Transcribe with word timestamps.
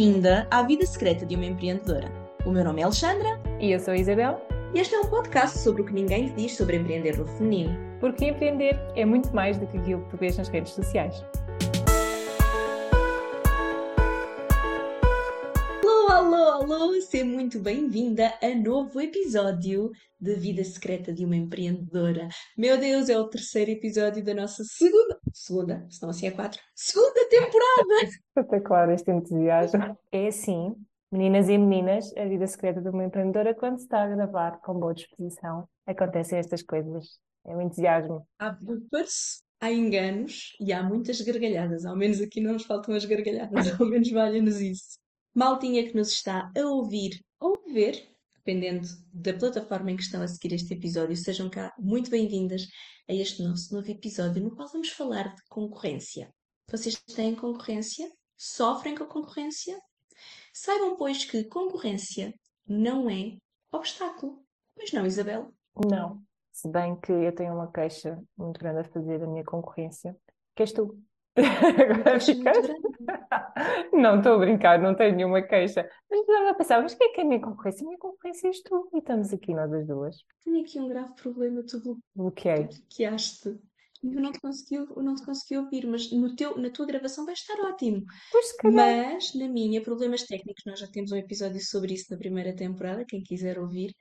bem-vinda 0.00 0.46
à 0.50 0.62
vida 0.62 0.86
secreta 0.86 1.26
de 1.26 1.36
uma 1.36 1.44
empreendedora. 1.44 2.10
O 2.46 2.50
meu 2.50 2.64
nome 2.64 2.80
é 2.80 2.84
Alexandra. 2.84 3.38
E 3.60 3.70
eu 3.70 3.78
sou 3.78 3.92
a 3.92 3.96
Isabel. 3.98 4.40
E 4.72 4.78
este 4.78 4.94
é 4.94 4.98
um 4.98 5.04
podcast 5.04 5.58
sobre 5.58 5.82
o 5.82 5.84
que 5.84 5.92
ninguém 5.92 6.28
te 6.28 6.36
diz 6.36 6.56
sobre 6.56 6.76
empreender 6.76 7.18
no 7.18 7.26
feminino. 7.26 7.78
Porque 8.00 8.24
empreender 8.24 8.80
é 8.96 9.04
muito 9.04 9.30
mais 9.34 9.58
do 9.58 9.66
que 9.66 9.76
aquilo 9.76 10.00
que 10.04 10.08
tu 10.08 10.16
vês 10.16 10.38
nas 10.38 10.48
redes 10.48 10.72
sociais. 10.72 11.22
Alô, 16.32 16.72
alô! 16.72 17.02
Seja 17.02 17.24
muito 17.24 17.58
bem-vinda 17.58 18.32
a 18.40 18.54
novo 18.54 19.00
episódio 19.00 19.90
de 20.20 20.36
Vida 20.36 20.62
Secreta 20.62 21.12
de 21.12 21.24
uma 21.24 21.34
Empreendedora. 21.34 22.28
Meu 22.56 22.78
Deus, 22.78 23.08
é 23.08 23.18
o 23.18 23.26
terceiro 23.26 23.72
episódio 23.72 24.24
da 24.24 24.32
nossa 24.32 24.62
segunda, 24.62 25.18
segunda, 25.34 25.86
se 25.90 26.00
não 26.00 26.10
assim 26.10 26.28
é 26.28 26.30
quatro, 26.30 26.60
segunda 26.72 27.28
temporada! 27.28 28.12
Espetacular 28.30 28.92
este 28.92 29.10
entusiasmo. 29.10 29.98
É 30.12 30.28
assim, 30.28 30.76
meninas 31.10 31.48
e 31.48 31.58
meninas, 31.58 32.16
a 32.16 32.24
vida 32.24 32.46
secreta 32.46 32.80
de 32.80 32.88
uma 32.90 33.04
empreendedora, 33.04 33.52
quando 33.52 33.78
se 33.78 33.86
está 33.86 34.04
a 34.04 34.08
gravar 34.08 34.60
com 34.60 34.78
boa 34.78 34.94
disposição, 34.94 35.68
acontecem 35.84 36.38
estas 36.38 36.62
coisas. 36.62 37.18
É 37.44 37.56
um 37.56 37.60
entusiasmo. 37.60 38.24
Há 38.38 38.50
bloopers, 38.50 39.42
há 39.60 39.72
enganos 39.72 40.56
e 40.60 40.72
há 40.72 40.80
muitas 40.80 41.20
gargalhadas. 41.22 41.84
Ao 41.84 41.96
menos 41.96 42.20
aqui 42.20 42.40
não 42.40 42.52
nos 42.52 42.66
faltam 42.66 42.94
as 42.94 43.04
gargalhadas, 43.04 43.50
ao 43.80 43.84
menos 43.84 44.12
valha-nos 44.12 44.60
isso. 44.60 44.99
Maltinha 45.32 45.84
que 45.88 45.96
nos 45.96 46.10
está 46.10 46.50
a 46.56 46.66
ouvir 46.66 47.24
ou 47.38 47.62
ver, 47.72 48.04
dependendo 48.34 48.88
da 49.12 49.32
plataforma 49.32 49.92
em 49.92 49.96
que 49.96 50.02
estão 50.02 50.20
a 50.22 50.26
seguir 50.26 50.52
este 50.54 50.74
episódio, 50.74 51.16
sejam 51.16 51.48
cá 51.48 51.72
muito 51.78 52.10
bem-vindas 52.10 52.66
a 53.08 53.14
este 53.14 53.40
nosso 53.40 53.72
novo 53.72 53.88
episódio 53.88 54.42
no 54.42 54.54
qual 54.56 54.66
vamos 54.68 54.90
falar 54.90 55.32
de 55.32 55.42
concorrência. 55.48 56.34
Vocês 56.68 57.00
têm 57.14 57.36
concorrência? 57.36 58.10
Sofrem 58.36 58.96
com 58.96 59.04
a 59.04 59.06
concorrência? 59.06 59.78
Saibam, 60.52 60.96
pois, 60.96 61.24
que 61.24 61.44
concorrência 61.44 62.34
não 62.66 63.08
é 63.08 63.36
obstáculo. 63.70 64.44
Pois 64.74 64.92
não, 64.92 65.06
Isabel? 65.06 65.54
Não. 65.88 66.20
Se 66.52 66.68
bem 66.68 66.98
que 66.98 67.12
eu 67.12 67.32
tenho 67.32 67.54
uma 67.54 67.70
queixa 67.70 68.20
muito 68.36 68.58
grande 68.58 68.80
a 68.80 68.84
fazer 68.84 69.20
da 69.20 69.28
minha 69.28 69.44
concorrência, 69.44 70.16
que 70.56 70.62
és 70.64 70.72
tu. 70.72 71.00
Agora 71.42 72.20
ficaste? 72.20 72.72
Não, 73.92 74.18
estou 74.18 74.34
a 74.34 74.38
brincar, 74.38 74.80
não 74.80 74.94
tenho 74.94 75.16
nenhuma 75.16 75.42
queixa. 75.42 75.88
Mas 76.10 76.20
estava 76.20 76.50
a 76.50 76.54
pensar, 76.54 76.82
mas 76.82 76.94
quem 76.94 77.08
é 77.08 77.12
que 77.12 77.20
é 77.20 77.24
a 77.24 77.26
minha 77.26 77.40
concorrência? 77.40 77.82
A 77.82 77.86
minha 77.86 77.98
concorrência 77.98 78.48
és 78.48 78.62
tu. 78.62 78.88
E 78.94 78.98
estamos 78.98 79.32
aqui 79.32 79.52
nós 79.54 79.72
as 79.72 79.86
duas. 79.86 80.16
Tenho 80.44 80.60
aqui 80.60 80.80
um 80.80 80.88
grave 80.88 81.14
problema, 81.14 81.62
tu 81.62 81.98
Bloqueei. 82.14 82.68
bloqueaste. 82.68 83.58
Eu 84.02 84.20
não 84.22 84.32
te 84.32 84.40
consegui, 84.40 84.76
eu 84.76 85.02
não 85.02 85.14
te 85.14 85.22
consegui 85.26 85.58
ouvir, 85.58 85.86
mas 85.86 86.10
no 86.10 86.34
teu, 86.34 86.56
na 86.56 86.70
tua 86.70 86.86
gravação 86.86 87.26
vai 87.26 87.34
estar 87.34 87.60
ótimo. 87.60 88.02
Pois. 88.32 88.56
Mas 88.64 89.34
na 89.34 89.46
minha, 89.46 89.82
problemas 89.82 90.22
técnicos, 90.22 90.64
nós 90.64 90.78
já 90.78 90.86
temos 90.86 91.12
um 91.12 91.16
episódio 91.16 91.60
sobre 91.60 91.92
isso 91.92 92.06
na 92.10 92.16
primeira 92.16 92.54
temporada, 92.56 93.04
quem 93.06 93.22
quiser 93.22 93.58
ouvir. 93.58 93.94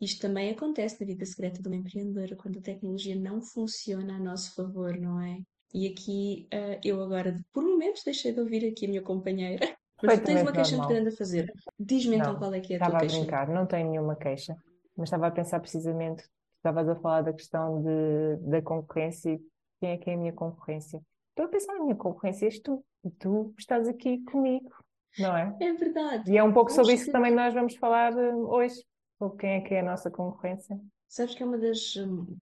Isto 0.00 0.20
também 0.20 0.50
acontece 0.50 1.00
na 1.00 1.06
vida 1.06 1.26
secreta 1.26 1.60
de 1.60 1.68
uma 1.68 1.76
empreendedora, 1.76 2.36
quando 2.36 2.58
a 2.58 2.62
tecnologia 2.62 3.16
não 3.16 3.42
funciona 3.42 4.14
a 4.16 4.20
nosso 4.20 4.54
favor, 4.54 4.96
não 4.96 5.20
é? 5.20 5.38
E 5.72 5.86
aqui 5.86 6.48
eh, 6.50 6.80
eu 6.84 7.02
agora, 7.02 7.40
por 7.52 7.62
momentos, 7.62 8.02
deixei 8.04 8.32
de 8.32 8.40
ouvir 8.40 8.68
aqui 8.70 8.86
a 8.86 8.88
minha 8.88 9.02
companheira. 9.02 9.66
Mas 10.02 10.20
tu 10.20 10.24
tens 10.24 10.42
uma 10.42 10.52
queixa 10.52 10.76
muito 10.76 10.88
grande 10.88 11.08
a 11.08 11.12
fazer. 11.12 11.52
Diz-me 11.78 12.16
então 12.16 12.36
qual 12.36 12.54
é 12.54 12.60
que 12.60 12.72
é 12.72 12.76
a 12.76 12.78
tua 12.78 12.86
Estava 12.86 12.96
a 12.96 13.00
queixa. 13.00 13.18
brincar, 13.18 13.48
não 13.48 13.66
tenho 13.66 13.90
nenhuma 13.90 14.16
queixa, 14.16 14.56
mas 14.96 15.08
estava 15.08 15.26
a 15.26 15.30
pensar 15.30 15.60
precisamente, 15.60 16.24
estavas 16.56 16.88
a 16.88 16.96
falar 16.96 17.22
da 17.22 17.32
questão 17.32 17.82
de, 17.82 18.36
da 18.48 18.62
concorrência 18.62 19.32
e 19.32 19.40
quem 19.78 19.90
é 19.90 19.96
que 19.98 20.10
é 20.10 20.14
a 20.14 20.16
minha 20.16 20.32
concorrência? 20.32 21.02
Estou 21.30 21.44
a 21.44 21.48
pensar 21.48 21.74
na 21.74 21.84
minha 21.84 21.96
concorrência, 21.96 22.46
és 22.46 22.58
tu, 22.60 22.84
e 23.04 23.10
tu 23.10 23.54
estás 23.58 23.86
aqui 23.88 24.22
comigo, 24.24 24.70
não 25.18 25.36
é? 25.36 25.54
É 25.60 25.72
verdade. 25.74 26.30
E 26.30 26.36
é 26.36 26.42
um 26.42 26.52
pouco 26.52 26.72
sobre 26.72 26.94
isso 26.94 27.06
que 27.06 27.12
também 27.12 27.34
nós 27.34 27.52
vamos 27.54 27.76
falar 27.76 28.12
eh, 28.16 28.34
hoje, 28.34 28.82
sobre 29.18 29.38
quem 29.38 29.50
é 29.50 29.60
que 29.60 29.74
é 29.74 29.80
a 29.80 29.84
nossa 29.84 30.10
concorrência. 30.10 30.80
Sabes 31.10 31.34
que 31.34 31.42
é 31.42 31.46
uma 31.46 31.58
das, 31.58 31.96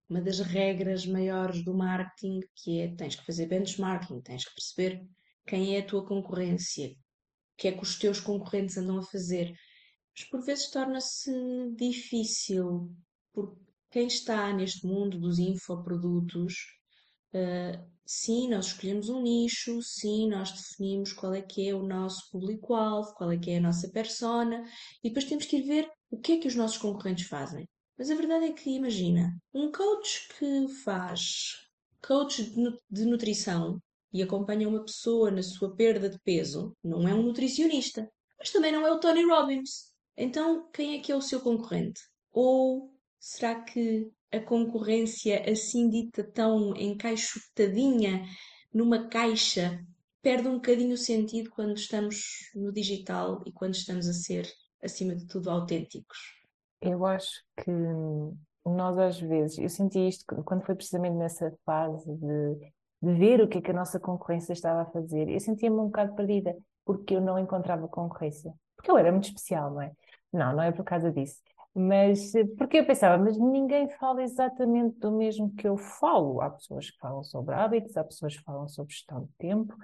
uma 0.07 0.21
das 0.21 0.39
regras 0.41 1.03
maiores 1.03 1.65
do 1.65 1.73
marketing, 1.73 2.39
que 2.53 2.79
é 2.81 2.95
tens 2.95 3.15
que 3.15 3.25
fazer 3.25 3.47
benchmarking, 3.47 4.21
tens 4.21 4.45
que 4.45 4.53
perceber 4.53 5.03
quem 5.47 5.75
é 5.75 5.79
a 5.79 5.85
tua 5.85 6.05
concorrência, 6.05 6.89
o 6.91 6.95
que 7.57 7.67
é 7.67 7.71
que 7.71 7.81
os 7.81 7.97
teus 7.97 8.19
concorrentes 8.19 8.77
andam 8.77 8.99
a 8.99 9.01
fazer. 9.01 9.55
Mas 10.15 10.29
por 10.29 10.45
vezes 10.45 10.69
torna-se 10.69 11.31
difícil, 11.75 12.95
porque 13.33 13.59
quem 13.89 14.05
está 14.05 14.53
neste 14.53 14.85
mundo 14.85 15.19
dos 15.19 15.39
infoprodutos, 15.39 16.53
ah, 17.33 17.83
sim, 18.05 18.49
nós 18.49 18.67
escolhemos 18.67 19.09
um 19.09 19.23
nicho, 19.23 19.81
sim, 19.81 20.29
nós 20.29 20.51
definimos 20.51 21.11
qual 21.11 21.33
é 21.33 21.41
que 21.41 21.67
é 21.67 21.73
o 21.73 21.81
nosso 21.81 22.29
público-alvo, 22.29 23.15
qual 23.15 23.31
é 23.31 23.37
que 23.39 23.49
é 23.49 23.57
a 23.57 23.61
nossa 23.61 23.89
persona, 23.89 24.63
e 25.03 25.09
depois 25.09 25.25
temos 25.25 25.47
que 25.47 25.57
ir 25.57 25.63
ver 25.63 25.89
o 26.11 26.19
que 26.19 26.33
é 26.33 26.37
que 26.37 26.47
os 26.47 26.53
nossos 26.53 26.77
concorrentes 26.77 27.27
fazem. 27.27 27.67
Mas 27.99 28.09
a 28.09 28.15
verdade 28.15 28.45
é 28.45 28.53
que, 28.53 28.69
imagina, 28.69 29.37
um 29.53 29.69
coach 29.73 30.29
que 30.29 30.69
faz 30.85 31.67
coach 32.01 32.43
de 32.43 32.57
nu- 32.57 32.77
de 32.89 33.03
nutrição 33.03 33.77
e 34.13 34.23
acompanha 34.23 34.69
uma 34.69 34.85
pessoa 34.85 35.29
na 35.29 35.43
sua 35.43 35.75
perda 35.75 36.09
de 36.09 36.17
peso, 36.21 36.73
não 36.81 37.05
é 37.05 37.13
um 37.13 37.23
nutricionista, 37.23 38.09
mas 38.39 38.51
também 38.51 38.71
não 38.71 38.87
é 38.87 38.91
o 38.93 39.01
Tony 39.01 39.25
Robbins. 39.25 39.91
Então, 40.15 40.69
quem 40.71 40.97
é 40.97 41.01
que 41.01 41.11
é 41.11 41.15
o 41.15 41.21
seu 41.21 41.41
concorrente? 41.41 41.99
Ou 42.31 42.89
será 43.19 43.61
que 43.63 44.09
a 44.31 44.39
concorrência, 44.39 45.43
assim 45.51 45.89
dita 45.89 46.23
tão 46.23 46.73
encaixotadinha 46.77 48.23
numa 48.73 49.09
caixa, 49.09 49.77
perde 50.21 50.47
um 50.47 50.55
bocadinho 50.55 50.93
o 50.93 50.97
sentido 50.97 51.49
quando 51.49 51.75
estamos 51.75 52.23
no 52.55 52.71
digital 52.71 53.43
e 53.45 53.51
quando 53.51 53.75
estamos 53.75 54.07
a 54.07 54.13
ser, 54.13 54.49
acima 54.81 55.13
de 55.13 55.27
tudo, 55.27 55.49
autênticos? 55.49 56.38
Eu 56.81 57.05
acho 57.05 57.43
que 57.57 57.71
nós 58.65 58.97
às 58.97 59.19
vezes, 59.19 59.57
eu 59.57 59.69
senti 59.69 60.07
isto 60.07 60.25
quando 60.43 60.65
foi 60.65 60.75
precisamente 60.75 61.15
nessa 61.15 61.51
fase 61.65 62.11
de, 62.15 62.55
de 63.01 63.13
ver 63.13 63.41
o 63.41 63.47
que 63.47 63.57
é 63.57 63.61
que 63.61 63.71
a 63.71 63.73
nossa 63.73 63.99
concorrência 63.99 64.53
estava 64.53 64.81
a 64.81 64.85
fazer, 64.85 65.29
eu 65.29 65.39
sentia-me 65.39 65.77
um 65.77 65.85
bocado 65.85 66.15
perdida, 66.15 66.55
porque 66.85 67.15
eu 67.15 67.21
não 67.21 67.39
encontrava 67.39 67.87
concorrência. 67.87 68.53
Porque 68.75 68.91
eu 68.91 68.97
era 68.97 69.11
muito 69.11 69.25
especial, 69.25 69.71
não 69.71 69.81
é? 69.81 69.91
Não, 70.31 70.55
não 70.55 70.63
é 70.63 70.71
por 70.71 70.85
causa 70.85 71.11
disso. 71.11 71.41
Mas 71.73 72.33
eh, 72.35 72.45
porque 72.57 72.77
eu 72.77 72.85
pensava, 72.85 73.21
mas 73.21 73.37
ninguém 73.37 73.89
fala 73.97 74.23
exatamente 74.23 74.97
do 74.99 75.11
mesmo 75.11 75.53
que 75.55 75.67
eu 75.67 75.77
falo. 75.77 76.41
Há 76.41 76.49
pessoas 76.49 76.89
que 76.89 76.97
falam 76.97 77.23
sobre 77.23 77.55
hábitos, 77.55 77.95
há 77.97 78.03
pessoas 78.03 78.37
que 78.37 78.43
falam 78.43 78.67
sobre 78.67 78.93
gestão 78.93 79.23
de 79.23 79.29
tempo, 79.37 79.75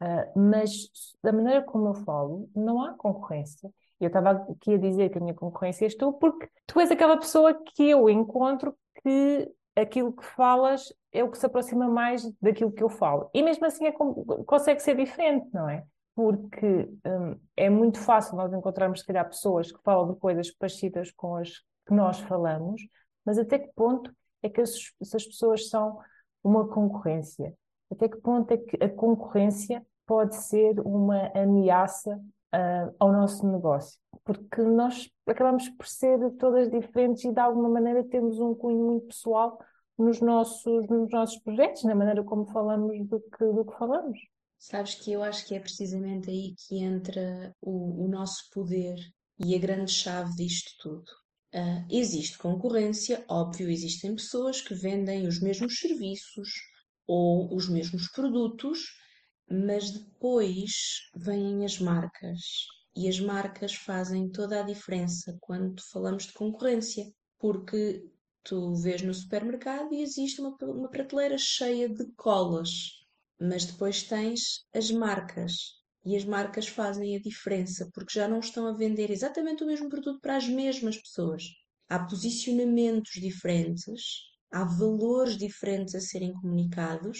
ah, 0.00 0.26
mas 0.36 0.90
da 1.22 1.32
maneira 1.32 1.62
como 1.62 1.88
eu 1.88 1.94
falo, 1.94 2.48
não 2.54 2.82
há 2.82 2.94
concorrência. 2.94 3.70
Eu 4.00 4.08
estava 4.08 4.30
aqui 4.30 4.74
a 4.74 4.78
dizer 4.78 5.10
que 5.10 5.18
a 5.18 5.20
minha 5.20 5.34
concorrência 5.34 5.86
és 5.86 5.94
tu, 5.94 6.12
porque 6.14 6.48
tu 6.66 6.80
és 6.80 6.90
aquela 6.90 7.16
pessoa 7.16 7.54
que 7.54 7.88
eu 7.88 8.10
encontro 8.10 8.76
que 9.02 9.50
aquilo 9.74 10.12
que 10.12 10.24
falas 10.24 10.92
é 11.12 11.22
o 11.22 11.30
que 11.30 11.38
se 11.38 11.46
aproxima 11.46 11.88
mais 11.88 12.30
daquilo 12.40 12.72
que 12.72 12.82
eu 12.82 12.88
falo. 12.88 13.30
E 13.32 13.42
mesmo 13.42 13.64
assim 13.66 13.86
é 13.86 13.92
consegue 14.44 14.80
ser 14.80 14.96
diferente, 14.96 15.48
não 15.52 15.68
é? 15.68 15.84
Porque 16.14 16.88
hum, 17.06 17.38
é 17.56 17.68
muito 17.68 17.98
fácil 17.98 18.36
nós 18.36 18.52
encontrarmos, 18.52 19.00
se 19.00 19.06
calhar, 19.06 19.28
pessoas 19.28 19.70
que 19.70 19.82
falam 19.82 20.12
de 20.12 20.18
coisas 20.18 20.50
parecidas 20.50 21.10
com 21.10 21.36
as 21.36 21.50
que 21.86 21.94
nós 21.94 22.18
falamos, 22.20 22.82
mas 23.24 23.38
até 23.38 23.58
que 23.58 23.70
ponto 23.74 24.14
é 24.42 24.48
que 24.48 24.60
essas 24.60 25.26
pessoas 25.26 25.68
são 25.68 25.98
uma 26.42 26.66
concorrência? 26.68 27.54
Até 27.90 28.08
que 28.08 28.16
ponto 28.16 28.50
é 28.50 28.56
que 28.56 28.82
a 28.82 28.88
concorrência 28.88 29.84
pode 30.06 30.36
ser 30.36 30.80
uma 30.80 31.30
ameaça 31.34 32.20
ah, 32.52 32.90
ao 32.98 33.12
nosso 33.12 33.46
negócio? 33.46 33.98
Porque 34.24 34.62
nós 34.62 35.10
acabamos 35.26 35.68
por 35.70 35.86
ser 35.86 36.18
todas 36.38 36.70
diferentes 36.70 37.24
e 37.24 37.32
de 37.32 37.40
alguma 37.40 37.68
maneira 37.68 38.04
temos 38.04 38.38
um 38.38 38.54
cunho 38.54 38.84
muito 38.84 39.06
pessoal 39.08 39.58
nos 39.98 40.20
nossos, 40.20 40.86
nos 40.88 41.10
nossos 41.10 41.38
projetos, 41.38 41.84
na 41.84 41.94
maneira 41.94 42.22
como 42.22 42.46
falamos 42.46 42.98
do 43.06 43.20
que, 43.20 43.44
do 43.44 43.64
que 43.64 43.78
falamos. 43.78 44.18
Sabes 44.58 44.94
que 44.94 45.12
eu 45.12 45.22
acho 45.22 45.46
que 45.46 45.54
é 45.54 45.60
precisamente 45.60 46.30
aí 46.30 46.54
que 46.56 46.78
entra 46.82 47.54
o, 47.60 48.04
o 48.04 48.08
nosso 48.08 48.50
poder 48.52 48.96
e 49.38 49.54
a 49.54 49.58
grande 49.58 49.92
chave 49.92 50.34
disto 50.34 50.70
tudo. 50.80 51.04
Ah, 51.54 51.86
existe 51.90 52.38
concorrência, 52.38 53.24
óbvio, 53.28 53.70
existem 53.70 54.14
pessoas 54.14 54.60
que 54.60 54.74
vendem 54.74 55.26
os 55.26 55.40
mesmos 55.40 55.78
serviços 55.78 56.48
ou 57.06 57.54
os 57.54 57.68
mesmos 57.68 58.08
produtos, 58.08 58.80
mas 59.48 59.90
depois 59.90 60.72
vêm 61.14 61.64
as 61.64 61.78
marcas 61.78 62.40
e 62.96 63.08
as 63.08 63.20
marcas 63.20 63.74
fazem 63.74 64.28
toda 64.28 64.60
a 64.60 64.62
diferença 64.62 65.36
quando 65.40 65.82
falamos 65.92 66.26
de 66.26 66.32
concorrência, 66.32 67.12
porque 67.38 68.02
tu 68.42 68.74
vês 68.74 69.02
no 69.02 69.12
supermercado 69.12 69.92
e 69.92 70.02
existe 70.02 70.40
uma, 70.40 70.56
uma 70.62 70.88
prateleira 70.88 71.36
cheia 71.38 71.88
de 71.88 72.06
colas, 72.16 72.70
mas 73.40 73.64
depois 73.64 74.02
tens 74.02 74.64
as 74.74 74.90
marcas 74.90 75.52
e 76.04 76.16
as 76.16 76.24
marcas 76.24 76.66
fazem 76.66 77.16
a 77.16 77.20
diferença 77.20 77.90
porque 77.92 78.18
já 78.18 78.26
não 78.26 78.40
estão 78.40 78.66
a 78.66 78.72
vender 78.72 79.10
exatamente 79.10 79.62
o 79.62 79.66
mesmo 79.66 79.88
produto 79.88 80.20
para 80.20 80.36
as 80.36 80.48
mesmas 80.48 80.96
pessoas. 80.96 81.44
Há 81.88 81.98
posicionamentos 81.98 83.12
diferentes, 83.20 84.02
há 84.50 84.64
valores 84.64 85.36
diferentes 85.36 85.94
a 85.94 86.00
serem 86.00 86.32
comunicados 86.32 87.18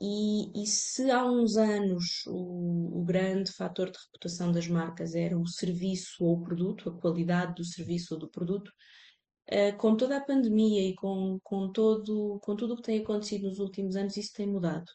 E, 0.00 0.62
e 0.62 0.66
se 0.66 1.10
há 1.10 1.24
uns 1.24 1.56
anos 1.56 2.22
o, 2.26 3.00
o 3.00 3.04
grande 3.04 3.50
fator 3.50 3.90
de 3.90 3.98
reputação 3.98 4.52
das 4.52 4.68
marcas 4.68 5.14
era 5.14 5.38
o 5.38 5.46
serviço 5.46 6.22
ou 6.22 6.34
o 6.36 6.42
produto, 6.42 6.90
a 6.90 7.00
qualidade 7.00 7.54
do 7.54 7.64
serviço 7.64 8.14
ou 8.14 8.20
do 8.20 8.28
produto, 8.28 8.70
uh, 9.50 9.76
com 9.78 9.96
toda 9.96 10.18
a 10.18 10.24
pandemia 10.24 10.86
e 10.90 10.94
com, 10.94 11.38
com, 11.42 11.72
todo, 11.72 12.38
com 12.42 12.54
tudo 12.54 12.74
o 12.74 12.76
que 12.76 12.82
tem 12.82 13.00
acontecido 13.00 13.48
nos 13.48 13.58
últimos 13.58 13.96
anos, 13.96 14.16
isso 14.16 14.32
tem 14.34 14.46
mudado. 14.46 14.86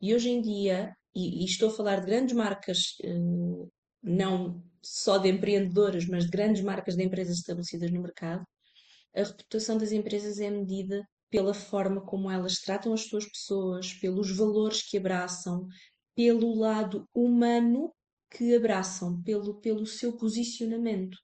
E 0.00 0.14
hoje 0.14 0.30
em 0.30 0.40
dia, 0.40 0.94
e, 1.14 1.42
e 1.42 1.44
estou 1.44 1.68
a 1.68 1.72
falar 1.72 2.00
de 2.00 2.06
grandes 2.06 2.34
marcas, 2.34 2.96
uh, 3.04 3.70
não 4.02 4.62
só 4.82 5.18
de 5.18 5.28
empreendedoras, 5.28 6.06
mas 6.06 6.24
de 6.24 6.30
grandes 6.30 6.62
marcas 6.62 6.96
de 6.96 7.04
empresas 7.04 7.36
estabelecidas 7.36 7.90
no 7.90 8.00
mercado, 8.00 8.46
a 9.14 9.22
reputação 9.22 9.76
das 9.76 9.92
empresas 9.92 10.38
é 10.40 10.48
medida 10.50 11.06
pela 11.30 11.54
forma 11.54 12.00
como 12.04 12.30
elas 12.30 12.56
tratam 12.56 12.92
as 12.92 13.02
suas 13.02 13.24
pessoas, 13.24 13.94
pelos 13.94 14.36
valores 14.36 14.82
que 14.82 14.98
abraçam, 14.98 15.66
pelo 16.14 16.54
lado 16.54 17.08
humano 17.14 17.92
que 18.30 18.54
abraçam, 18.54 19.22
pelo, 19.22 19.60
pelo 19.60 19.86
seu 19.86 20.16
posicionamento. 20.16 21.16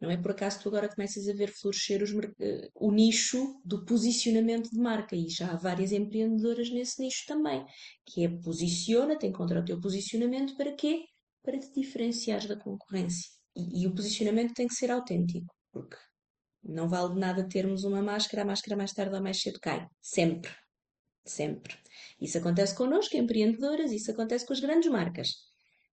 Não 0.00 0.10
é 0.10 0.16
por 0.16 0.30
acaso 0.30 0.56
que 0.56 0.62
tu 0.62 0.68
agora 0.70 0.88
começas 0.88 1.28
a 1.28 1.34
ver 1.34 1.52
florescer 1.52 2.02
os, 2.02 2.10
uh, 2.10 2.70
o 2.74 2.90
nicho 2.90 3.60
do 3.64 3.84
posicionamento 3.84 4.70
de 4.70 4.78
marca 4.78 5.14
e 5.14 5.28
já 5.28 5.52
há 5.52 5.56
várias 5.56 5.92
empreendedoras 5.92 6.70
nesse 6.70 7.02
nicho 7.02 7.24
também, 7.26 7.64
que 8.06 8.24
é 8.24 8.28
posiciona-te, 8.28 9.26
encontra 9.26 9.60
o 9.60 9.64
teu 9.64 9.78
posicionamento 9.78 10.56
para 10.56 10.72
quê? 10.72 11.04
Para 11.42 11.58
te 11.58 11.70
diferenciares 11.74 12.46
da 12.46 12.56
concorrência. 12.56 13.28
E, 13.54 13.82
e 13.82 13.86
o 13.86 13.94
posicionamento 13.94 14.54
tem 14.54 14.66
que 14.66 14.74
ser 14.74 14.90
autêntico, 14.90 15.54
porque 15.70 15.96
não 16.62 16.88
vale 16.88 17.18
nada 17.18 17.48
termos 17.48 17.84
uma 17.84 18.02
máscara, 18.02 18.42
a 18.42 18.46
máscara 18.46 18.76
mais 18.76 18.92
tarde 18.92 19.14
ou 19.14 19.22
mais 19.22 19.40
cedo 19.40 19.58
cai. 19.60 19.86
Sempre. 20.00 20.52
Sempre. 21.24 21.76
Isso 22.20 22.38
acontece 22.38 22.74
connosco, 22.74 23.16
empreendedoras, 23.16 23.92
isso 23.92 24.10
acontece 24.10 24.46
com 24.46 24.52
as 24.52 24.60
grandes 24.60 24.90
marcas. 24.90 25.28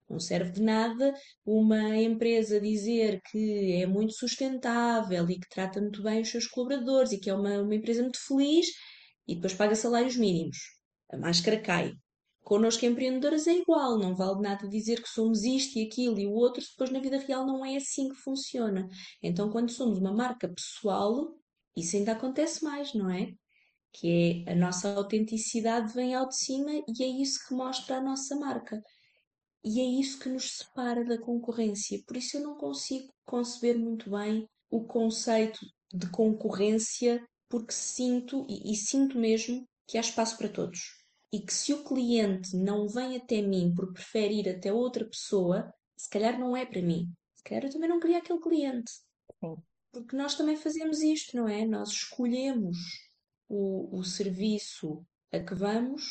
Não 0.09 0.21
serve 0.21 0.53
de 0.53 0.63
nada 0.63 1.13
uma 1.45 1.97
empresa 1.97 2.61
dizer 2.61 3.21
que 3.31 3.83
é 3.83 3.87
muito 3.87 4.13
sustentável 4.13 5.29
e 5.29 5.39
que 5.39 5.49
trata 5.49 5.81
muito 5.81 6.03
bem 6.03 6.23
os 6.23 6.31
seus 6.31 6.47
colaboradores 6.47 7.13
e 7.13 7.19
que 7.19 7.29
é 7.29 7.35
uma, 7.35 7.61
uma 7.61 7.75
empresa 7.75 8.03
muito 8.03 8.19
feliz 8.25 8.67
e 9.27 9.35
depois 9.35 9.55
paga 9.55 9.75
salários 9.75 10.17
mínimos. 10.17 10.57
A 11.11 11.17
máscara 11.17 11.61
cai. 11.61 11.93
Connosco 12.47 12.87
empreendedoras 12.87 13.49
é 13.49 13.55
igual, 13.55 13.99
não 13.99 14.15
vale 14.15 14.41
nada 14.41 14.69
dizer 14.69 15.03
que 15.03 15.09
somos 15.09 15.43
isto 15.43 15.77
e 15.81 15.83
aquilo 15.85 16.17
e 16.17 16.29
o 16.29 16.33
outro, 16.33 16.63
depois 16.63 16.91
na 16.93 17.01
vida 17.01 17.19
real 17.19 17.45
não 17.45 17.67
é 17.67 17.75
assim 17.75 18.09
que 18.09 18.15
funciona. 18.15 18.87
Então, 19.21 19.51
quando 19.51 19.73
somos 19.73 19.99
uma 19.99 20.13
marca 20.13 20.49
pessoal, 20.49 21.35
isso 21.77 21.97
ainda 21.97 22.13
acontece 22.13 22.63
mais, 22.63 22.95
não 22.95 23.11
é? 23.11 23.33
Que 23.93 24.45
é 24.47 24.53
a 24.53 24.55
nossa 24.55 24.95
autenticidade 24.95 25.93
vem 25.93 26.15
ao 26.15 26.29
de 26.29 26.37
cima 26.37 26.71
e 26.71 27.03
é 27.03 27.09
isso 27.09 27.41
que 27.49 27.53
mostra 27.53 27.97
a 27.97 28.01
nossa 28.01 28.37
marca. 28.37 28.81
E 29.65 29.81
é 29.81 30.01
isso 30.01 30.21
que 30.21 30.29
nos 30.29 30.59
separa 30.59 31.05
da 31.05 31.19
concorrência. 31.19 32.01
Por 32.07 32.17
isso 32.17 32.37
eu 32.37 32.45
não 32.45 32.57
consigo 32.57 33.13
conceber 33.25 33.77
muito 33.77 34.09
bem 34.09 34.49
o 34.71 34.85
conceito 34.85 35.59
de 35.93 36.09
concorrência, 36.11 37.21
porque 37.49 37.73
sinto, 37.73 38.47
e, 38.49 38.73
e 38.73 38.77
sinto 38.77 39.19
mesmo, 39.19 39.67
que 39.85 39.99
há 39.99 40.01
espaço 40.01 40.39
para 40.39 40.49
todos 40.49 41.05
e 41.33 41.41
que 41.41 41.53
se 41.53 41.73
o 41.73 41.85
cliente 41.85 42.57
não 42.57 42.89
vem 42.89 43.17
até 43.17 43.43
mim 43.43 43.73
porque 43.75 43.95
prefere 43.95 44.41
ir 44.41 44.49
até 44.49 44.73
outra 44.73 45.05
pessoa, 45.05 45.73
se 45.97 46.09
calhar 46.09 46.39
não 46.39 46.57
é 46.57 46.65
para 46.65 46.83
mim. 46.83 47.09
Se 47.35 47.43
calhar 47.43 47.65
eu 47.65 47.73
também 47.73 47.89
não 47.89 48.01
queria 48.01 48.19
aquele 48.19 48.41
cliente. 48.41 48.91
Sim. 49.41 49.57
Porque 49.93 50.17
nós 50.17 50.35
também 50.35 50.57
fazemos 50.57 51.01
isto, 51.01 51.37
não 51.37 51.49
é? 51.49 51.65
Nós 51.65 51.91
escolhemos 51.91 52.77
o, 53.49 53.99
o 53.99 54.05
serviço 54.05 55.05
a 55.33 55.41
que 55.41 55.55
vamos, 55.55 56.05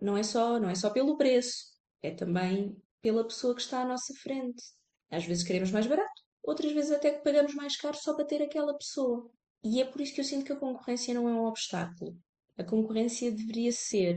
não 0.00 0.16
é 0.16 0.22
só, 0.22 0.58
não 0.58 0.68
é 0.68 0.74
só 0.74 0.90
pelo 0.90 1.16
preço, 1.16 1.66
é 2.02 2.10
também 2.10 2.76
pela 3.00 3.26
pessoa 3.26 3.54
que 3.54 3.60
está 3.60 3.82
à 3.82 3.86
nossa 3.86 4.14
frente. 4.22 4.62
Às 5.10 5.24
vezes 5.24 5.44
queremos 5.44 5.70
mais 5.70 5.86
barato, 5.86 6.22
outras 6.42 6.72
vezes 6.72 6.90
até 6.90 7.10
que 7.10 7.22
pagamos 7.22 7.54
mais 7.54 7.76
caro 7.76 7.96
só 7.96 8.14
para 8.14 8.26
ter 8.26 8.42
aquela 8.42 8.76
pessoa. 8.76 9.30
E 9.62 9.80
é 9.80 9.84
por 9.84 10.00
isso 10.00 10.14
que 10.14 10.20
eu 10.20 10.24
sinto 10.24 10.44
que 10.44 10.52
a 10.52 10.58
concorrência 10.58 11.14
não 11.14 11.28
é 11.28 11.32
um 11.32 11.44
obstáculo. 11.44 12.16
A 12.56 12.64
concorrência 12.64 13.30
deveria 13.30 13.72
ser 13.72 14.16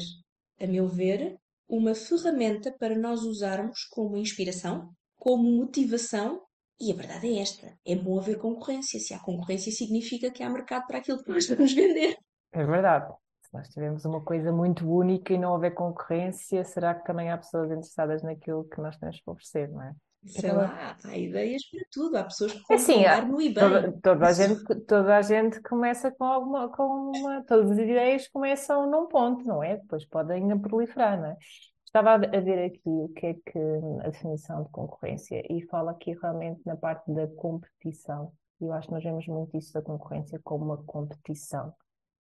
a 0.62 0.68
meu 0.68 0.88
ver, 0.88 1.38
uma 1.68 1.96
ferramenta 1.96 2.72
para 2.72 2.98
nós 2.98 3.24
usarmos 3.24 3.86
como 3.86 4.18
inspiração, 4.18 4.94
como 5.18 5.44
motivação. 5.44 6.42
E 6.80 6.92
a 6.92 6.96
verdade 6.96 7.28
é 7.28 7.42
esta: 7.42 7.78
é 7.86 7.96
bom 7.96 8.20
haver 8.20 8.38
concorrência. 8.38 9.00
Se 9.00 9.14
há 9.14 9.20
concorrência, 9.20 9.72
significa 9.72 10.30
que 10.32 10.44
há 10.44 10.50
mercado 10.50 10.86
para 10.88 10.98
aquilo 10.98 11.24
que 11.24 11.30
nós 11.30 11.48
vamos 11.48 11.74
vender. 11.74 12.18
É 12.52 12.66
verdade. 12.66 13.14
Se 13.44 13.54
nós 13.54 13.68
tivermos 13.70 14.06
uma 14.06 14.22
coisa 14.24 14.52
muito 14.52 14.90
única 14.90 15.34
e 15.34 15.38
não 15.38 15.54
houver 15.54 15.74
concorrência, 15.74 16.64
será 16.64 16.96
que 16.96 17.06
também 17.06 17.32
há 17.32 17.38
pessoas 17.38 17.70
interessadas 17.72 18.22
naquilo 18.22 18.68
que 18.68 18.80
nós 18.82 18.98
temos 18.98 19.22
para 19.22 19.34
oferecer, 19.34 19.70
não 19.70 19.82
é? 19.82 19.94
Sei 20.26 20.52
lá, 20.52 20.96
há 21.04 21.18
ideias 21.18 21.64
para 21.70 21.82
tudo. 21.92 22.16
Há 22.16 22.24
pessoas 22.24 22.54
que 22.54 22.74
é 22.74 22.76
assim, 22.76 23.04
no 23.28 23.42
eBay. 23.42 23.54
Toda, 23.54 23.92
toda, 24.02 24.28
a 24.28 24.34
gente, 24.34 24.76
toda 24.86 25.18
a 25.18 25.22
gente 25.22 25.62
começa 25.62 26.12
com 26.12 26.24
alguma, 26.26 26.70
com 26.70 27.12
uma, 27.16 27.44
todas 27.44 27.72
as 27.72 27.78
ideias 27.80 28.28
começam 28.28 28.90
num 28.90 29.08
ponto, 29.08 29.44
não 29.46 29.64
é? 29.64 29.78
Depois 29.78 30.06
podem 30.06 30.58
proliferar, 30.60 31.20
não 31.20 31.28
é? 31.28 31.38
Estava 31.86 32.14
a 32.14 32.18
ver 32.18 32.66
aqui 32.66 32.82
o 32.86 33.10
que 33.10 33.26
é 33.26 33.34
que 33.34 33.60
a 34.06 34.10
definição 34.10 34.64
de 34.64 34.70
concorrência 34.70 35.44
e 35.50 35.62
fala 35.64 35.92
aqui 35.92 36.14
realmente 36.14 36.62
na 36.66 36.78
parte 36.78 37.12
da 37.12 37.28
competição. 37.28 38.32
E 38.62 38.66
eu 38.66 38.74
acho 38.74 38.88
que 38.88 38.94
nós 38.94 39.04
vemos 39.04 39.28
muito 39.28 39.58
isso 39.58 39.74
da 39.74 39.82
concorrência 39.82 40.40
como 40.44 40.66
uma 40.66 40.78
competição. 40.84 41.74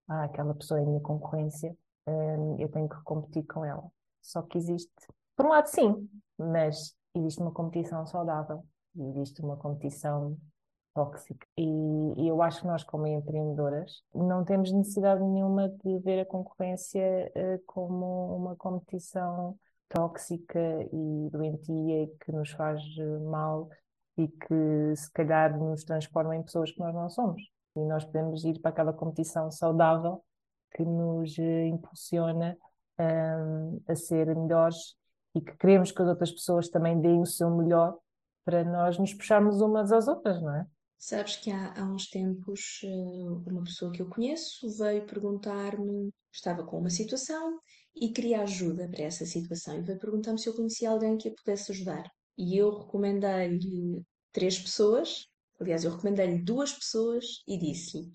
Ah, 0.10 0.24
aquela 0.24 0.54
pessoa 0.56 0.80
é 0.80 0.84
a 0.84 0.86
minha 0.86 1.00
concorrência, 1.00 1.74
hum, 2.06 2.58
eu 2.60 2.68
tenho 2.68 2.90
que 2.90 3.02
competir 3.04 3.46
com 3.46 3.64
ela. 3.64 3.90
Só 4.22 4.42
que 4.42 4.58
existe, 4.58 4.92
por 5.38 5.46
um 5.46 5.50
lado, 5.50 5.68
sim, 5.68 6.10
mas 6.38 6.94
existe 7.16 7.42
uma 7.42 7.52
competição 7.52 8.06
saudável, 8.06 8.64
existe 8.96 9.42
uma 9.42 9.58
competição 9.58 10.38
tóxica. 10.94 11.48
E, 11.58 11.64
e, 12.18 12.28
eu 12.28 12.42
acho 12.42 12.62
que 12.62 12.68
nós, 12.68 12.84
como 12.84 13.08
empreendedoras, 13.08 14.04
não 14.14 14.44
temos 14.44 14.72
necessidade 14.72 15.22
nenhuma 15.24 15.70
de 15.70 16.00
ver 16.00 16.22
a 16.22 16.26
concorrência 16.26 17.32
uh, 17.36 17.64
como 17.66 18.36
uma 18.36 18.56
competição 18.56 19.58
tóxica 19.90 20.60
e 20.92 21.30
doentia 21.30 22.08
que 22.24 22.32
nos 22.32 22.50
faz 22.52 22.82
eh, 22.98 23.20
mal 23.20 23.70
e 24.18 24.26
que 24.26 24.96
se 24.96 25.12
calhar 25.12 25.60
nos 25.60 25.84
transforma 25.84 26.34
em 26.34 26.42
pessoas 26.44 26.72
que 26.72 26.80
nós 26.80 26.94
não 26.94 27.10
somos. 27.10 27.42
E 27.76 27.80
nós 27.82 28.06
podemos 28.06 28.46
ir 28.46 28.60
para 28.60 28.72
aquela 28.72 28.94
competição 28.94 29.52
saudável 29.52 30.24
que 30.74 30.84
nos 30.86 31.38
uh, 31.38 31.66
impulsiona 31.66 32.58
um, 32.98 33.82
a 33.88 33.96
ser 33.96 34.34
melhores 34.36 34.96
e 35.36 35.42
que 35.42 35.56
queremos 35.58 35.92
que 35.92 36.02
as 36.02 36.08
outras 36.08 36.32
pessoas 36.32 36.70
também 36.70 37.00
deem 37.00 37.22
o 37.22 37.26
seu 37.26 37.50
melhor 37.50 37.98
para 38.44 38.64
nós 38.64 38.98
nos 38.98 39.14
puxarmos 39.14 39.62
umas 39.62 39.92
às 39.92 40.08
outras, 40.08 40.42
não 40.42 40.56
é? 40.56 40.66
Sabes 40.98 41.36
que 41.36 41.50
há, 41.50 41.74
há 41.76 41.84
uns 41.84 42.08
tempos 42.10 42.82
eh, 42.84 42.88
uma 43.50 43.64
pessoa 43.64 43.92
que 43.92 44.02
eu 44.02 44.10
conheço 44.10 44.70
veio 44.78 45.06
perguntar-me, 45.06 46.12
estava 46.32 46.64
com 46.64 46.78
uma 46.78 46.92
situação 46.92 47.60
e 47.96 48.10
queria 48.10 48.44
ajuda 48.44 48.88
para 48.88 49.04
essa 49.06 49.26
situação 49.26 49.78
e 49.78 49.82
veio 49.82 50.00
perguntar-me 50.00 50.40
se 50.40 50.48
eu 50.48 50.56
conhecia 50.56 50.92
alguém 50.92 51.18
que 51.18 51.30
a 51.30 51.34
pudesse 51.34 51.72
ajudar. 51.72 52.04
E 52.38 52.56
eu 52.56 52.78
recomendei-lhe 52.78 54.04
três 54.32 54.60
pessoas, 54.60 55.26
aliás, 55.60 55.84
eu 55.84 55.92
recomendei-lhe 55.92 56.44
duas 56.44 56.72
pessoas 56.72 57.26
e 57.48 57.58
disse-lhe: 57.58 58.12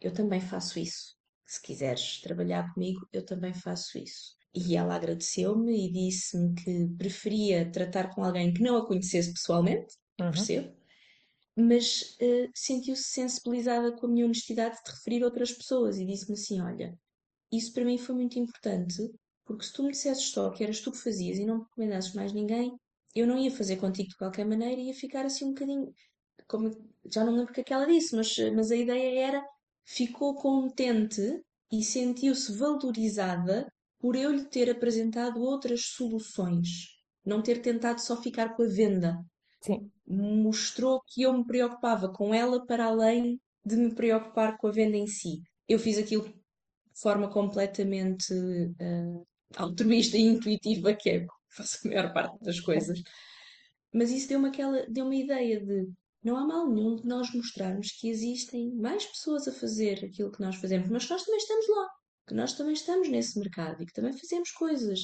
Eu 0.00 0.12
também 0.12 0.40
faço 0.40 0.78
isso. 0.78 1.16
Se 1.46 1.62
quiseres 1.62 2.20
trabalhar 2.20 2.72
comigo, 2.74 3.08
eu 3.12 3.24
também 3.24 3.54
faço 3.54 3.96
isso. 3.98 4.35
E 4.56 4.74
ela 4.74 4.96
agradeceu-me 4.96 5.86
e 5.86 5.92
disse-me 5.92 6.54
que 6.54 6.88
preferia 6.96 7.70
tratar 7.70 8.14
com 8.14 8.24
alguém 8.24 8.54
que 8.54 8.62
não 8.62 8.78
a 8.78 8.86
conhecesse 8.86 9.30
pessoalmente, 9.30 9.94
uhum. 10.18 10.30
percebo, 10.30 10.74
mas 11.54 12.16
uh, 12.22 12.50
sentiu-se 12.54 13.02
sensibilizada 13.04 13.92
com 13.92 14.06
a 14.06 14.08
minha 14.08 14.24
honestidade 14.24 14.78
de 14.82 14.90
referir 14.90 15.22
outras 15.22 15.52
pessoas 15.52 15.98
e 15.98 16.06
disse-me 16.06 16.38
assim: 16.38 16.60
Olha, 16.62 16.98
isso 17.52 17.70
para 17.74 17.84
mim 17.84 17.98
foi 17.98 18.14
muito 18.14 18.38
importante, 18.38 18.96
porque 19.44 19.66
se 19.66 19.74
tu 19.74 19.82
me 19.82 19.90
dissesses 19.90 20.30
só 20.30 20.48
que 20.50 20.64
eras 20.64 20.80
tu 20.80 20.90
que 20.90 20.98
fazias 20.98 21.38
e 21.38 21.44
não 21.44 21.58
me 21.58 21.64
recomendasses 21.64 22.14
mais 22.14 22.32
ninguém, 22.32 22.74
eu 23.14 23.26
não 23.26 23.36
ia 23.36 23.50
fazer 23.50 23.76
contigo 23.76 24.08
de 24.08 24.16
qualquer 24.16 24.46
maneira 24.46 24.80
e 24.80 24.86
ia 24.86 24.94
ficar 24.94 25.26
assim 25.26 25.44
um 25.44 25.48
bocadinho. 25.48 25.92
Como, 26.48 26.70
já 27.12 27.24
não 27.24 27.34
lembro 27.34 27.50
o 27.50 27.54
que 27.54 27.60
é 27.60 27.64
que 27.64 27.74
ela 27.74 27.86
disse, 27.86 28.16
mas, 28.16 28.34
mas 28.54 28.70
a 28.70 28.76
ideia 28.76 29.20
era: 29.28 29.46
ficou 29.84 30.34
contente 30.34 31.42
e 31.70 31.82
sentiu-se 31.82 32.52
valorizada 32.56 33.66
por 33.98 34.16
eu 34.16 34.30
lhe 34.30 34.44
ter 34.44 34.70
apresentado 34.70 35.40
outras 35.40 35.86
soluções, 35.86 36.96
não 37.24 37.42
ter 37.42 37.60
tentado 37.60 38.00
só 38.00 38.20
ficar 38.20 38.54
com 38.54 38.62
a 38.62 38.68
venda. 38.68 39.18
Sim. 39.60 39.90
Mostrou 40.06 41.02
que 41.06 41.22
eu 41.22 41.32
me 41.32 41.44
preocupava 41.44 42.08
com 42.08 42.32
ela 42.32 42.64
para 42.66 42.86
além 42.86 43.40
de 43.64 43.76
me 43.76 43.94
preocupar 43.94 44.56
com 44.58 44.68
a 44.68 44.72
venda 44.72 44.96
em 44.96 45.06
si. 45.06 45.42
Eu 45.68 45.78
fiz 45.78 45.98
aquilo 45.98 46.24
de 46.24 47.00
forma 47.00 47.28
completamente 47.28 48.32
uh, 48.32 49.26
altruísta 49.56 50.16
e 50.16 50.22
intuitiva, 50.22 50.94
que 50.94 51.10
é 51.10 51.26
faço 51.48 51.78
a 51.84 51.90
maior 51.90 52.12
parte 52.12 52.38
das 52.42 52.60
coisas. 52.60 53.02
Mas 53.92 54.10
isso 54.10 54.28
deu-me 54.28 54.48
aquela, 54.48 54.86
deu-me 54.88 55.16
a 55.16 55.24
ideia 55.24 55.60
de 55.60 55.90
não 56.22 56.36
há 56.36 56.44
mal 56.44 56.68
nenhum 56.68 56.96
de 56.96 57.06
nós 57.06 57.32
mostrarmos 57.32 57.92
que 57.92 58.08
existem 58.08 58.72
mais 58.74 59.06
pessoas 59.06 59.46
a 59.46 59.52
fazer 59.52 60.04
aquilo 60.04 60.32
que 60.32 60.40
nós 60.40 60.56
fazemos, 60.56 60.88
mas 60.88 61.08
nós 61.08 61.24
também 61.24 61.38
estamos 61.38 61.68
lá. 61.68 61.88
Que 62.26 62.34
nós 62.34 62.54
também 62.54 62.74
estamos 62.74 63.08
nesse 63.08 63.38
mercado 63.38 63.82
e 63.82 63.86
que 63.86 63.92
também 63.92 64.12
fazemos 64.12 64.50
coisas. 64.52 65.00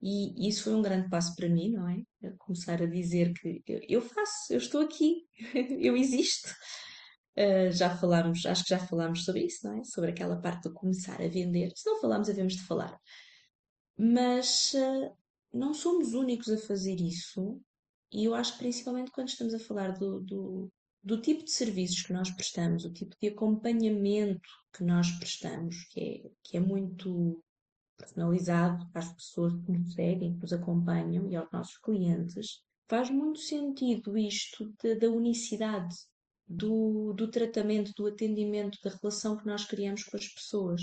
E 0.00 0.48
isso 0.48 0.64
foi 0.64 0.74
um 0.74 0.82
grande 0.82 1.08
passo 1.08 1.34
para 1.36 1.48
mim, 1.48 1.70
não 1.70 1.88
é? 1.88 2.02
Começar 2.38 2.82
a 2.82 2.86
dizer 2.86 3.32
que 3.34 3.62
eu 3.66 4.00
faço, 4.02 4.52
eu 4.52 4.58
estou 4.58 4.80
aqui, 4.80 5.26
eu 5.80 5.96
existo. 5.96 6.50
Uh, 7.36 7.70
já 7.72 7.96
falámos, 7.96 8.44
acho 8.44 8.64
que 8.64 8.70
já 8.70 8.78
falámos 8.78 9.24
sobre 9.24 9.44
isso, 9.44 9.66
não 9.66 9.78
é? 9.78 9.84
Sobre 9.84 10.10
aquela 10.10 10.40
parte 10.40 10.68
de 10.68 10.74
começar 10.74 11.20
a 11.22 11.28
vender. 11.28 11.72
Se 11.74 11.88
não 11.88 12.00
falámos, 12.00 12.28
havemos 12.28 12.54
de 12.54 12.62
falar. 12.62 12.98
Mas 13.96 14.74
uh, 14.74 15.16
não 15.52 15.72
somos 15.72 16.14
únicos 16.14 16.50
a 16.50 16.58
fazer 16.58 17.00
isso, 17.00 17.60
e 18.12 18.24
eu 18.24 18.34
acho 18.34 18.52
que 18.52 18.58
principalmente 18.58 19.10
quando 19.10 19.28
estamos 19.28 19.54
a 19.54 19.58
falar 19.58 19.92
do, 19.92 20.20
do, 20.20 20.72
do 21.02 21.20
tipo 21.20 21.44
de 21.44 21.50
serviços 21.50 22.02
que 22.02 22.12
nós 22.12 22.30
prestamos, 22.30 22.84
o 22.84 22.92
tipo 22.92 23.16
de 23.20 23.28
acompanhamento 23.28 24.48
que 24.72 24.84
nós 24.84 25.10
prestamos, 25.18 25.84
que 25.90 26.00
é, 26.00 26.30
que 26.42 26.56
é 26.56 26.60
muito 26.60 27.42
personalizado 27.96 28.88
as 28.94 29.12
pessoas 29.12 29.52
que 29.64 29.72
nos 29.72 29.94
seguem, 29.94 30.34
que 30.34 30.42
nos 30.42 30.52
acompanham 30.52 31.28
e 31.28 31.36
aos 31.36 31.50
nossos 31.50 31.76
clientes, 31.78 32.62
faz 32.88 33.10
muito 33.10 33.38
sentido 33.38 34.16
isto 34.16 34.72
de, 34.82 34.94
da 34.96 35.08
unicidade 35.08 35.94
do, 36.46 37.12
do 37.14 37.30
tratamento, 37.30 37.92
do 37.96 38.06
atendimento, 38.06 38.78
da 38.82 38.90
relação 38.90 39.36
que 39.36 39.46
nós 39.46 39.64
criamos 39.64 40.04
com 40.04 40.16
as 40.16 40.28
pessoas. 40.28 40.82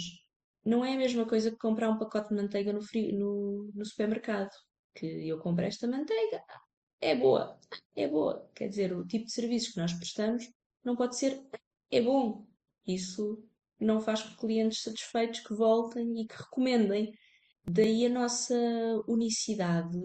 Não 0.66 0.84
é 0.84 0.94
a 0.94 0.98
mesma 0.98 1.26
coisa 1.26 1.52
que 1.52 1.58
comprar 1.58 1.90
um 1.90 1.98
pacote 1.98 2.30
de 2.30 2.36
manteiga 2.36 2.74
no, 2.74 2.82
frio, 2.82 3.18
no, 3.18 3.72
no 3.74 3.86
supermercado. 3.86 4.50
Que 4.96 5.28
eu 5.28 5.40
compro 5.40 5.66
esta 5.66 5.88
manteiga, 5.88 6.44
é 7.02 7.16
boa, 7.16 7.58
é 7.96 8.08
boa. 8.08 8.50
Quer 8.54 8.70
dizer, 8.70 8.96
o 8.96 9.06
tipo 9.06 9.26
de 9.26 9.32
serviços 9.32 9.74
que 9.74 9.80
nós 9.80 9.94
prestamos 9.94 10.50
não 10.84 10.96
pode 10.96 11.18
ser 11.18 11.42
é 11.92 12.02
bom. 12.02 12.46
Isso 12.86 13.44
não 13.80 14.02
faz 14.02 14.24
com 14.24 14.36
clientes 14.36 14.82
satisfeitos 14.82 15.40
que 15.40 15.54
voltem 15.54 16.22
e 16.22 16.28
que 16.28 16.36
recomendem. 16.36 17.12
Daí 17.66 18.06
a 18.06 18.10
nossa 18.10 18.56
unicidade, 19.08 20.00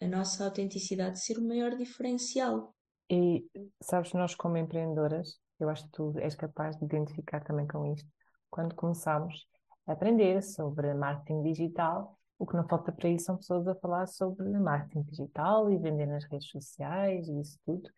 a 0.00 0.06
nossa 0.06 0.44
autenticidade 0.44 1.22
ser 1.22 1.38
o 1.38 1.46
maior 1.46 1.76
diferencial. 1.76 2.74
E 3.10 3.44
sabes, 3.82 4.12
nós 4.12 4.34
como 4.34 4.56
empreendedoras, 4.56 5.38
eu 5.58 5.68
acho 5.68 5.84
que 5.84 5.90
tu 5.92 6.18
és 6.18 6.34
capaz 6.34 6.76
de 6.76 6.84
identificar 6.84 7.40
também 7.42 7.66
com 7.66 7.92
isto, 7.92 8.08
quando 8.48 8.74
começamos 8.74 9.46
a 9.86 9.92
aprender 9.92 10.42
sobre 10.42 10.94
marketing 10.94 11.42
digital, 11.42 12.18
o 12.40 12.46
que 12.46 12.56
não 12.56 12.66
falta 12.66 12.90
para 12.90 13.10
isso 13.10 13.26
são 13.26 13.36
pessoas 13.36 13.68
a 13.68 13.74
falar 13.74 14.06
sobre 14.06 14.48
marketing 14.58 15.02
digital 15.02 15.70
e 15.70 15.76
vender 15.76 16.06
nas 16.06 16.24
redes 16.24 16.48
sociais 16.48 17.28
e 17.28 17.38
isso 17.38 17.58
tudo. 17.66 17.90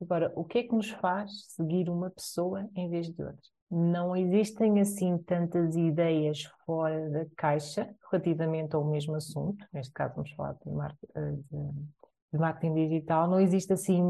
Agora, 0.00 0.32
o 0.36 0.44
que 0.44 0.58
é 0.58 0.62
que 0.62 0.72
nos 0.72 0.88
faz 0.88 1.46
seguir 1.48 1.90
uma 1.90 2.08
pessoa 2.08 2.64
em 2.76 2.88
vez 2.88 3.10
de 3.10 3.20
outra? 3.20 3.42
Não 3.68 4.14
existem 4.14 4.80
assim 4.80 5.18
tantas 5.18 5.74
ideias 5.74 6.44
fora 6.64 7.10
da 7.10 7.26
caixa 7.36 7.92
relativamente 8.08 8.76
ao 8.76 8.84
mesmo 8.84 9.16
assunto. 9.16 9.66
Neste 9.72 9.92
caso, 9.92 10.14
vamos 10.14 10.30
falar 10.30 10.52
de, 10.64 10.70
de, 10.70 11.70
de 12.32 12.38
marketing 12.38 12.74
digital. 12.74 13.28
Não 13.28 13.40
existe 13.40 13.72
assim 13.72 14.00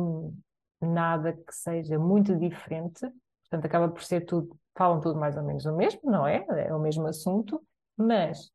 nada 0.83 1.33
que 1.33 1.55
seja 1.55 1.99
muito 1.99 2.37
diferente, 2.37 3.01
portanto, 3.49 3.65
acaba 3.65 3.89
por 3.89 4.05
ser 4.05 4.27
tudo, 4.27 4.55
falam 4.77 5.01
tudo 5.01 5.19
mais 5.19 5.35
ou 5.35 5.43
menos 5.43 5.65
o 5.65 5.75
mesmo, 5.75 6.03
não 6.05 6.27
é? 6.27 6.45
É 6.51 6.75
o 6.75 6.79
mesmo 6.79 7.07
assunto, 7.07 7.61
mas 7.97 8.53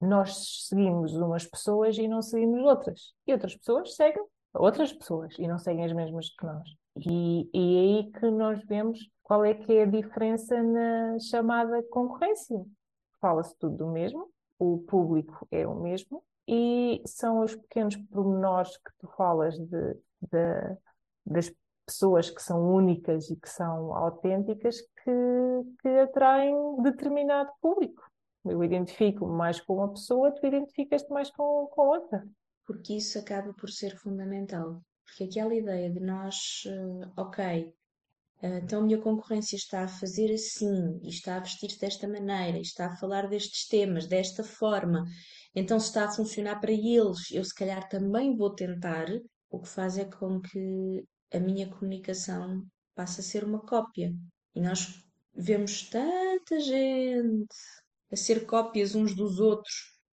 nós 0.00 0.66
seguimos 0.68 1.14
umas 1.14 1.46
pessoas 1.46 1.96
e 1.96 2.06
não 2.08 2.22
seguimos 2.22 2.62
outras, 2.62 3.14
e 3.26 3.32
outras 3.32 3.56
pessoas 3.56 3.94
seguem 3.94 4.24
outras 4.58 4.92
pessoas 4.92 5.34
e 5.38 5.46
não 5.46 5.58
seguem 5.58 5.84
as 5.84 5.92
mesmas 5.92 6.30
que 6.30 6.44
nós. 6.44 6.68
E, 6.96 7.48
e 7.52 7.76
é 7.76 7.80
aí 7.80 8.12
que 8.12 8.30
nós 8.30 8.62
vemos 8.64 8.98
qual 9.22 9.44
é 9.44 9.54
que 9.54 9.72
é 9.72 9.82
a 9.82 9.86
diferença 9.86 10.62
na 10.62 11.18
chamada 11.18 11.82
concorrência. 11.90 12.64
Fala-se 13.20 13.56
tudo 13.58 13.76
do 13.76 13.86
mesmo, 13.88 14.28
o 14.58 14.78
público 14.78 15.46
é 15.50 15.66
o 15.66 15.74
mesmo, 15.74 16.22
e 16.48 17.02
são 17.06 17.40
os 17.40 17.54
pequenos 17.54 17.96
pormenores 17.96 18.76
que 18.76 18.90
tu 18.98 19.08
falas 19.16 19.58
de, 19.58 19.94
de, 20.22 20.76
das 21.24 21.52
pessoas 21.84 22.30
que 22.30 22.42
são 22.42 22.72
únicas 22.74 23.30
e 23.30 23.36
que 23.36 23.48
são 23.48 23.94
autênticas 23.94 24.80
que, 24.80 25.10
que 25.80 25.88
atraem 25.88 26.54
determinado 26.82 27.50
público. 27.60 28.02
Eu 28.50 28.62
identifico 28.62 29.26
mais 29.26 29.60
com 29.60 29.76
uma 29.76 29.92
pessoa, 29.92 30.32
tu 30.32 30.46
identificas-te 30.46 31.10
mais 31.10 31.30
com, 31.30 31.66
com 31.66 31.82
outra. 31.82 32.26
Porque 32.64 32.94
isso 32.94 33.18
acaba 33.18 33.52
por 33.54 33.70
ser 33.70 33.96
fundamental. 33.96 34.82
Porque 35.04 35.24
aquela 35.24 35.54
ideia 35.54 35.90
de 35.90 36.00
nós, 36.00 36.64
uh, 36.66 37.12
ok, 37.16 37.72
uh, 38.42 38.46
então 38.62 38.80
a 38.80 38.84
minha 38.84 39.00
concorrência 39.00 39.56
está 39.56 39.84
a 39.84 39.88
fazer 39.88 40.32
assim, 40.32 41.00
e 41.02 41.08
está 41.08 41.36
a 41.36 41.40
vestir-se 41.40 41.78
desta 41.78 42.08
maneira, 42.08 42.58
e 42.58 42.62
está 42.62 42.86
a 42.86 42.96
falar 42.96 43.28
destes 43.28 43.68
temas, 43.68 44.06
desta 44.06 44.42
forma, 44.42 45.04
então 45.54 45.78
se 45.78 45.86
está 45.86 46.04
a 46.04 46.12
funcionar 46.12 46.60
para 46.60 46.72
eles, 46.72 47.30
eu 47.30 47.44
se 47.44 47.54
calhar 47.54 47.88
também 47.88 48.36
vou 48.36 48.54
tentar, 48.54 49.06
o 49.48 49.60
que 49.60 49.68
faz 49.68 49.96
é 49.96 50.04
com 50.04 50.40
que 50.40 51.04
a 51.32 51.38
minha 51.38 51.68
comunicação 51.68 52.62
passa 52.94 53.20
a 53.20 53.24
ser 53.24 53.44
uma 53.44 53.60
cópia. 53.60 54.12
E 54.54 54.60
nós 54.60 55.02
vemos 55.34 55.88
tanta 55.88 56.58
gente 56.60 57.54
a 58.12 58.16
ser 58.16 58.46
cópias 58.46 58.94
uns 58.94 59.14
dos 59.14 59.38
outros 59.40 59.74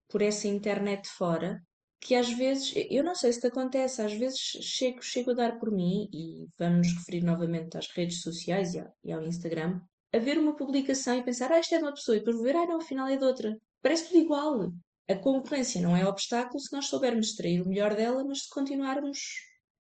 por 0.09 0.21
essa 0.21 0.47
internet 0.47 1.07
fora, 1.07 1.61
que 2.01 2.15
às 2.15 2.29
vezes, 2.33 2.73
eu 2.89 3.03
não 3.03 3.13
sei 3.13 3.31
se 3.31 3.39
te 3.39 3.47
acontece, 3.47 4.01
às 4.01 4.13
vezes 4.13 4.39
chego, 4.39 5.03
chego 5.03 5.31
a 5.31 5.35
dar 5.35 5.59
por 5.59 5.71
mim, 5.71 6.09
e 6.11 6.47
vamos 6.57 6.87
nos 6.87 6.97
referir 6.97 7.23
novamente 7.23 7.77
às 7.77 7.87
redes 7.89 8.21
sociais 8.21 8.73
e 9.03 9.11
ao, 9.11 9.23
Instagram, 9.23 9.79
a 10.11 10.17
ver 10.17 10.39
uma 10.39 10.55
publicação 10.55 11.15
e 11.15 11.23
pensar, 11.23 11.51
ah, 11.51 11.59
isto 11.59 11.75
é 11.75 11.77
de 11.77 11.83
uma 11.83 11.93
pessoa, 11.93 12.17
e 12.17 12.19
depois 12.19 12.41
ver, 12.41 12.55
ah, 12.55 12.65
não, 12.65 12.77
afinal 12.77 13.07
é 13.07 13.15
de 13.15 13.23
outra. 13.23 13.55
Parece 13.81 14.07
tudo 14.07 14.17
igual. 14.17 14.71
A 15.07 15.15
concorrência 15.15 15.81
não 15.81 15.95
é 15.95 16.05
obstáculo 16.05 16.59
se 16.59 16.73
nós 16.73 16.87
soubermos 16.87 17.27
extrair 17.27 17.61
o 17.61 17.67
melhor 17.67 17.95
dela, 17.95 18.23
mas 18.23 18.43
se 18.43 18.49
continuarmos 18.49 19.19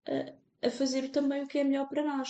a, 0.07 0.67
a 0.67 0.71
fazer 0.71 1.09
também 1.09 1.43
o 1.43 1.49
que 1.49 1.59
é 1.59 1.65
melhor 1.65 1.89
para 1.89 2.05
nós. 2.05 2.29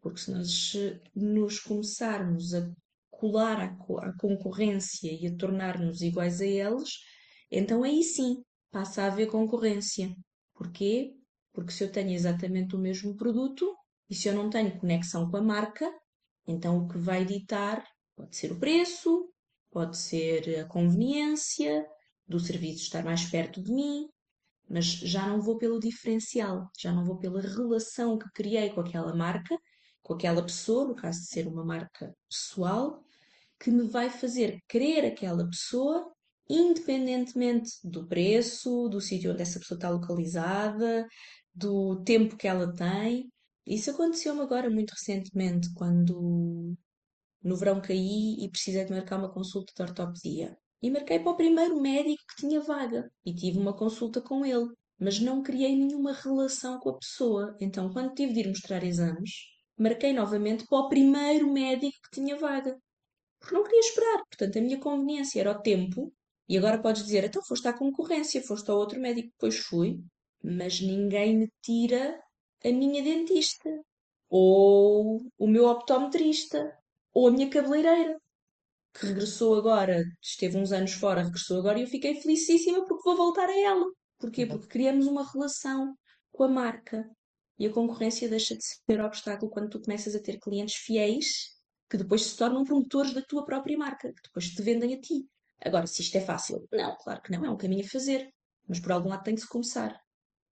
Porque 0.00 0.20
se 0.20 0.30
nós 0.30 0.76
nos 1.14 1.58
começarmos 1.58 2.54
a 2.54 2.70
colar 3.18 3.60
à, 3.60 4.08
à 4.08 4.12
concorrência 4.16 5.10
e 5.12 5.26
a 5.26 5.36
tornar-nos 5.36 6.00
iguais 6.00 6.40
a 6.40 6.46
eles, 6.46 6.90
então 7.50 7.82
aí 7.82 8.02
sim 8.02 8.42
passa 8.70 9.02
a 9.02 9.06
haver 9.06 9.26
concorrência. 9.26 10.14
Porquê? 10.54 11.12
Porque 11.52 11.72
se 11.72 11.82
eu 11.82 11.90
tenho 11.90 12.12
exatamente 12.12 12.76
o 12.76 12.78
mesmo 12.78 13.16
produto 13.16 13.76
e 14.08 14.14
se 14.14 14.28
eu 14.28 14.34
não 14.34 14.48
tenho 14.48 14.78
conexão 14.78 15.28
com 15.30 15.36
a 15.36 15.42
marca, 15.42 15.90
então 16.46 16.78
o 16.78 16.88
que 16.88 16.98
vai 16.98 17.24
ditar 17.24 17.84
pode 18.16 18.36
ser 18.36 18.52
o 18.52 18.58
preço, 18.58 19.28
pode 19.70 19.98
ser 19.98 20.60
a 20.60 20.64
conveniência 20.66 21.84
do 22.26 22.38
serviço 22.38 22.82
estar 22.82 23.04
mais 23.04 23.24
perto 23.24 23.62
de 23.62 23.72
mim, 23.72 24.08
mas 24.68 24.84
já 24.84 25.26
não 25.26 25.40
vou 25.40 25.58
pelo 25.58 25.80
diferencial, 25.80 26.70
já 26.78 26.92
não 26.92 27.04
vou 27.04 27.18
pela 27.18 27.40
relação 27.40 28.18
que 28.18 28.30
criei 28.32 28.70
com 28.70 28.80
aquela 28.80 29.14
marca, 29.14 29.58
com 30.02 30.14
aquela 30.14 30.42
pessoa, 30.42 30.86
no 30.86 30.94
caso 30.94 31.20
de 31.20 31.26
ser 31.26 31.46
uma 31.48 31.64
marca 31.64 32.14
pessoal, 32.28 33.02
que 33.60 33.70
me 33.70 33.88
vai 33.88 34.10
fazer 34.10 34.60
querer 34.68 35.04
aquela 35.06 35.46
pessoa, 35.48 36.10
independentemente 36.48 37.72
do 37.84 38.06
preço, 38.06 38.88
do 38.88 39.00
sítio 39.00 39.32
onde 39.32 39.42
essa 39.42 39.58
pessoa 39.58 39.76
está 39.76 39.90
localizada, 39.90 41.06
do 41.54 42.02
tempo 42.04 42.36
que 42.36 42.48
ela 42.48 42.72
tem. 42.74 43.30
Isso 43.66 43.90
aconteceu-me 43.90 44.40
agora 44.40 44.70
muito 44.70 44.92
recentemente, 44.92 45.72
quando 45.74 46.74
no 47.42 47.56
verão 47.56 47.80
caí 47.80 48.36
e 48.38 48.48
precisei 48.50 48.84
de 48.84 48.92
marcar 48.92 49.18
uma 49.18 49.32
consulta 49.32 49.72
de 49.74 49.82
ortopedia. 49.82 50.56
E 50.80 50.90
marquei 50.90 51.18
para 51.18 51.32
o 51.32 51.36
primeiro 51.36 51.80
médico 51.80 52.22
que 52.28 52.46
tinha 52.46 52.60
vaga 52.60 53.10
e 53.24 53.34
tive 53.34 53.58
uma 53.58 53.76
consulta 53.76 54.20
com 54.20 54.44
ele, 54.46 54.68
mas 54.98 55.18
não 55.20 55.42
criei 55.42 55.74
nenhuma 55.76 56.12
relação 56.12 56.78
com 56.78 56.90
a 56.90 56.98
pessoa. 56.98 57.56
Então, 57.60 57.92
quando 57.92 58.14
tive 58.14 58.32
de 58.32 58.40
ir 58.40 58.48
mostrar 58.48 58.84
exames, 58.84 59.30
marquei 59.76 60.12
novamente 60.12 60.64
para 60.66 60.78
o 60.78 60.88
primeiro 60.88 61.52
médico 61.52 61.96
que 62.04 62.20
tinha 62.20 62.36
vaga. 62.36 62.78
Porque 63.38 63.54
não 63.54 63.64
queria 63.64 63.80
esperar. 63.80 64.18
Portanto, 64.26 64.58
a 64.58 64.62
minha 64.62 64.78
conveniência 64.78 65.40
era 65.40 65.52
o 65.52 65.62
tempo. 65.62 66.12
E 66.48 66.56
agora 66.56 66.80
podes 66.80 67.04
dizer, 67.04 67.24
então 67.24 67.42
foste 67.42 67.68
à 67.68 67.72
concorrência, 67.72 68.42
foste 68.42 68.70
ao 68.70 68.78
outro 68.78 69.00
médico. 69.00 69.32
Pois 69.38 69.58
fui. 69.58 70.00
Mas 70.42 70.80
ninguém 70.80 71.36
me 71.38 71.52
tira 71.62 72.20
a 72.64 72.68
minha 72.68 73.02
dentista. 73.02 73.70
Ou 74.28 75.22
o 75.38 75.46
meu 75.46 75.66
optometrista. 75.66 76.76
Ou 77.12 77.28
a 77.28 77.30
minha 77.30 77.50
cabeleireira 77.50 78.18
que 78.98 79.06
regressou 79.06 79.54
agora, 79.54 80.02
esteve 80.20 80.56
uns 80.58 80.72
anos 80.72 80.92
fora, 80.92 81.22
regressou 81.22 81.58
agora 81.58 81.78
e 81.78 81.82
eu 81.82 81.88
fiquei 81.88 82.20
felicíssima 82.20 82.84
porque 82.84 83.02
vou 83.04 83.16
voltar 83.16 83.48
a 83.48 83.58
ela. 83.58 83.84
Porquê? 84.18 84.42
Uhum. 84.42 84.48
Porque 84.50 84.66
criamos 84.66 85.06
uma 85.06 85.30
relação 85.30 85.94
com 86.32 86.44
a 86.44 86.48
marca. 86.48 87.08
E 87.58 87.66
a 87.66 87.72
concorrência 87.72 88.28
deixa 88.28 88.56
de 88.56 88.64
ser 88.64 89.00
obstáculo 89.00 89.50
quando 89.50 89.70
tu 89.70 89.80
começas 89.80 90.14
a 90.14 90.22
ter 90.22 90.38
clientes 90.38 90.76
fiéis 90.76 91.57
que 91.90 91.96
depois 91.96 92.24
se 92.26 92.36
tornam 92.36 92.64
promotores 92.64 93.12
da 93.12 93.22
tua 93.22 93.44
própria 93.44 93.78
marca, 93.78 94.12
que 94.12 94.22
depois 94.22 94.50
te 94.50 94.62
vendem 94.62 94.94
a 94.94 95.00
ti. 95.00 95.26
Agora, 95.64 95.86
se 95.86 96.02
isto 96.02 96.16
é 96.16 96.20
fácil, 96.20 96.68
não, 96.72 96.96
claro 96.96 97.22
que 97.22 97.32
não, 97.32 97.44
é 97.44 97.50
um 97.50 97.56
caminho 97.56 97.84
a 97.84 97.88
fazer, 97.88 98.32
mas 98.68 98.78
por 98.78 98.92
algum 98.92 99.08
lado 99.08 99.24
tem 99.24 99.34
de 99.34 99.40
se 99.40 99.48
começar. 99.48 99.98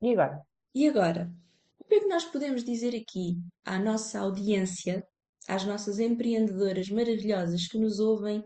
E 0.03 0.13
agora? 0.13 0.43
E 0.75 0.89
agora? 0.89 1.33
O 1.79 1.85
que 1.85 1.95
é 1.95 2.01
que 2.01 2.09
nós 2.09 2.25
podemos 2.25 2.65
dizer 2.65 2.97
aqui 2.97 3.39
à 3.65 3.79
nossa 3.79 4.19
audiência 4.19 5.07
às 5.49 5.65
nossas 5.65 5.99
empreendedoras 5.99 6.91
maravilhosas 6.91 7.69
que 7.69 7.79
nos 7.79 8.01
ouvem 8.01 8.45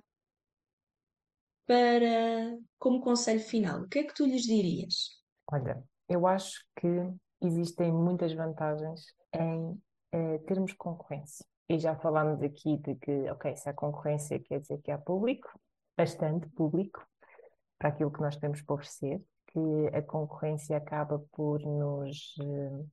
para, 1.66 2.58
como 2.78 3.00
conselho 3.00 3.40
final, 3.40 3.82
o 3.82 3.88
que 3.88 4.00
é 4.00 4.04
que 4.04 4.14
tu 4.14 4.26
lhes 4.26 4.42
dirias? 4.42 5.20
Olha, 5.50 5.82
eu 6.08 6.26
acho 6.26 6.64
que 6.76 6.88
existem 7.40 7.92
muitas 7.92 8.32
vantagens 8.34 9.06
em 9.32 9.80
eh, 10.12 10.38
termos 10.46 10.72
concorrência. 10.72 11.46
E 11.70 11.78
já 11.78 11.94
falámos 11.94 12.42
aqui 12.42 12.78
de 12.78 12.96
que, 12.96 13.30
ok, 13.30 13.56
se 13.56 13.68
há 13.68 13.72
concorrência 13.72 14.40
quer 14.40 14.58
dizer 14.58 14.78
que 14.82 14.90
há 14.90 14.98
público, 14.98 15.48
bastante 15.96 16.48
público, 16.48 17.06
para 17.78 17.90
aquilo 17.90 18.10
que 18.10 18.20
nós 18.20 18.34
temos 18.34 18.60
para 18.60 18.74
oferecer, 18.74 19.22
que 19.52 19.96
a 19.96 20.02
concorrência 20.02 20.76
acaba 20.76 21.24
por 21.30 21.60
nos 21.60 22.34
eh, 22.40 22.84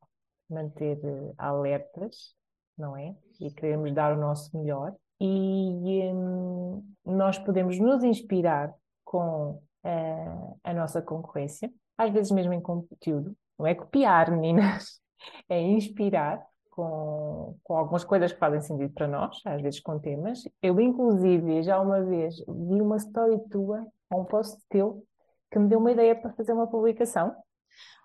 manter 0.48 1.04
eh, 1.04 1.34
alertas, 1.40 2.36
não 2.78 2.96
é? 2.96 3.16
E 3.42 3.50
queremos 3.50 3.92
dar 3.96 4.16
o 4.16 4.22
nosso 4.22 4.56
melhor. 4.56 4.94
E 5.20 6.04
hum, 6.14 6.88
nós 7.04 7.40
podemos 7.40 7.80
nos 7.80 8.04
inspirar 8.04 8.72
com 9.04 9.60
a, 9.84 10.70
a 10.70 10.74
nossa 10.76 11.02
concorrência, 11.02 11.74
às 11.98 12.12
vezes 12.14 12.32
mesmo 12.32 12.54
em 12.54 12.62
conteúdo, 12.62 13.36
não 13.58 13.66
é 13.66 13.74
copiar, 13.74 14.30
meninas, 14.30 15.02
é 15.50 15.60
inspirar 15.60 16.46
com, 16.78 17.58
com 17.64 17.74
algumas 17.76 18.04
coisas 18.04 18.32
que 18.32 18.38
fazem 18.38 18.62
sentido 18.62 18.94
para 18.94 19.08
nós, 19.08 19.42
às 19.44 19.60
vezes 19.64 19.80
com 19.80 19.98
temas. 19.98 20.44
Eu, 20.62 20.80
inclusive, 20.80 21.64
já 21.64 21.82
uma 21.82 22.04
vez 22.04 22.38
vi 22.38 22.80
uma 22.80 22.98
story 22.98 23.40
tua, 23.50 23.84
ou 24.12 24.22
um 24.22 24.26
post 24.26 24.62
teu, 24.70 25.04
que 25.52 25.58
me 25.58 25.68
deu 25.68 25.80
uma 25.80 25.92
ideia 25.92 26.16
para 26.16 26.32
fazer 26.34 26.54
uma 26.54 26.68
publicação. 26.68 27.36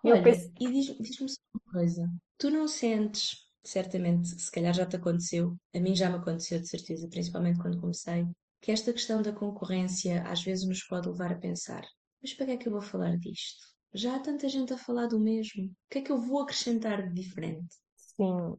E 0.02 0.10
Olha, 0.10 0.22
penso... 0.22 0.50
e 0.58 0.72
diz-me 0.72 1.02
diz 1.02 1.16
só 1.16 1.42
uma 1.54 1.72
coisa. 1.72 2.10
Tu 2.38 2.50
não 2.50 2.66
sentes, 2.66 3.46
certamente, 3.62 4.28
se 4.28 4.50
calhar 4.50 4.72
já 4.72 4.86
te 4.86 4.96
aconteceu, 4.96 5.54
a 5.74 5.78
mim 5.78 5.94
já 5.94 6.08
me 6.08 6.16
aconteceu 6.16 6.58
de 6.58 6.66
certeza, 6.66 7.06
principalmente 7.08 7.60
quando 7.60 7.78
comecei, 7.78 8.26
que 8.62 8.72
esta 8.72 8.92
questão 8.92 9.20
da 9.20 9.32
concorrência 9.32 10.22
às 10.22 10.42
vezes 10.42 10.66
nos 10.66 10.82
pode 10.84 11.08
levar 11.08 11.32
a 11.32 11.38
pensar: 11.38 11.84
mas 12.22 12.32
para 12.32 12.46
que 12.46 12.52
é 12.52 12.56
que 12.56 12.68
eu 12.68 12.72
vou 12.72 12.80
falar 12.80 13.18
disto? 13.18 13.60
Já 13.92 14.16
há 14.16 14.20
tanta 14.20 14.48
gente 14.48 14.72
a 14.72 14.78
falar 14.78 15.08
do 15.08 15.20
mesmo. 15.20 15.66
O 15.66 15.74
que 15.90 15.98
é 15.98 16.02
que 16.02 16.10
eu 16.10 16.18
vou 16.18 16.40
acrescentar 16.40 17.06
de 17.06 17.12
diferente? 17.12 17.76
Sim, 18.16 18.56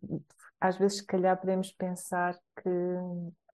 às 0.59 0.77
vezes, 0.77 0.99
se 0.99 1.05
calhar, 1.05 1.39
podemos 1.39 1.71
pensar 1.71 2.37
que 2.61 2.69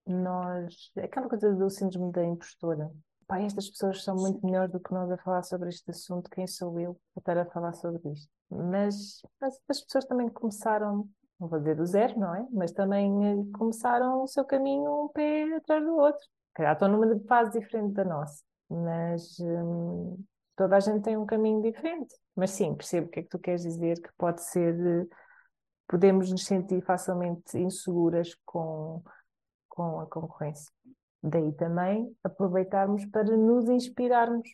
nós. 0.05 0.91
Aquela 0.97 1.29
coisa 1.29 1.53
do 1.53 1.69
síndrome 1.69 2.11
da 2.11 2.23
impostora. 2.23 2.91
Pai, 3.27 3.45
estas 3.45 3.69
pessoas 3.69 4.03
são 4.03 4.15
muito 4.15 4.43
melhores 4.43 4.71
do 4.71 4.79
que 4.79 4.91
nós 4.91 5.11
a 5.11 5.17
falar 5.17 5.43
sobre 5.43 5.69
este 5.69 5.91
assunto. 5.91 6.29
Quem 6.31 6.47
sou 6.47 6.79
eu 6.79 6.99
a 7.15 7.19
estar 7.19 7.37
a 7.37 7.45
falar 7.45 7.73
sobre 7.73 8.01
isto? 8.11 8.27
Mas, 8.49 9.21
mas 9.39 9.59
as 9.69 9.81
pessoas 9.81 10.05
também 10.05 10.27
começaram, 10.29 11.07
não 11.39 11.47
vou 11.47 11.59
dizer 11.59 11.75
do 11.75 11.85
zero, 11.85 12.19
não 12.19 12.33
é? 12.33 12.47
Mas 12.51 12.71
também 12.71 13.27
eh, 13.27 13.35
começaram 13.55 14.23
o 14.23 14.27
seu 14.27 14.43
caminho 14.43 15.05
um 15.05 15.07
pé 15.09 15.55
atrás 15.55 15.83
do 15.83 15.95
outro. 15.95 16.25
Calhar 16.55 16.73
estão 16.73 16.87
numa 16.87 17.19
fase 17.27 17.59
diferente 17.59 17.93
da 17.93 18.03
nossa. 18.03 18.43
Mas 18.67 19.39
hum, 19.39 20.17
toda 20.55 20.77
a 20.77 20.79
gente 20.79 21.03
tem 21.03 21.15
um 21.15 21.25
caminho 21.25 21.61
diferente. 21.61 22.15
Mas 22.35 22.49
sim, 22.51 22.73
percebo 22.73 23.07
o 23.07 23.09
que 23.11 23.19
é 23.19 23.23
que 23.23 23.29
tu 23.29 23.37
queres 23.37 23.61
dizer, 23.61 24.01
que 24.01 24.09
pode 24.17 24.41
ser 24.43 24.73
eh, 24.75 25.05
podemos 25.89 26.31
nos 26.31 26.45
sentir 26.45 26.81
facilmente 26.81 27.57
inseguras 27.57 28.37
com, 28.45 29.01
com 29.67 29.99
a 29.99 30.05
concorrência. 30.05 30.71
Daí 31.21 31.51
também 31.53 32.15
aproveitarmos 32.23 33.05
para 33.07 33.35
nos 33.35 33.67
inspirarmos 33.67 34.47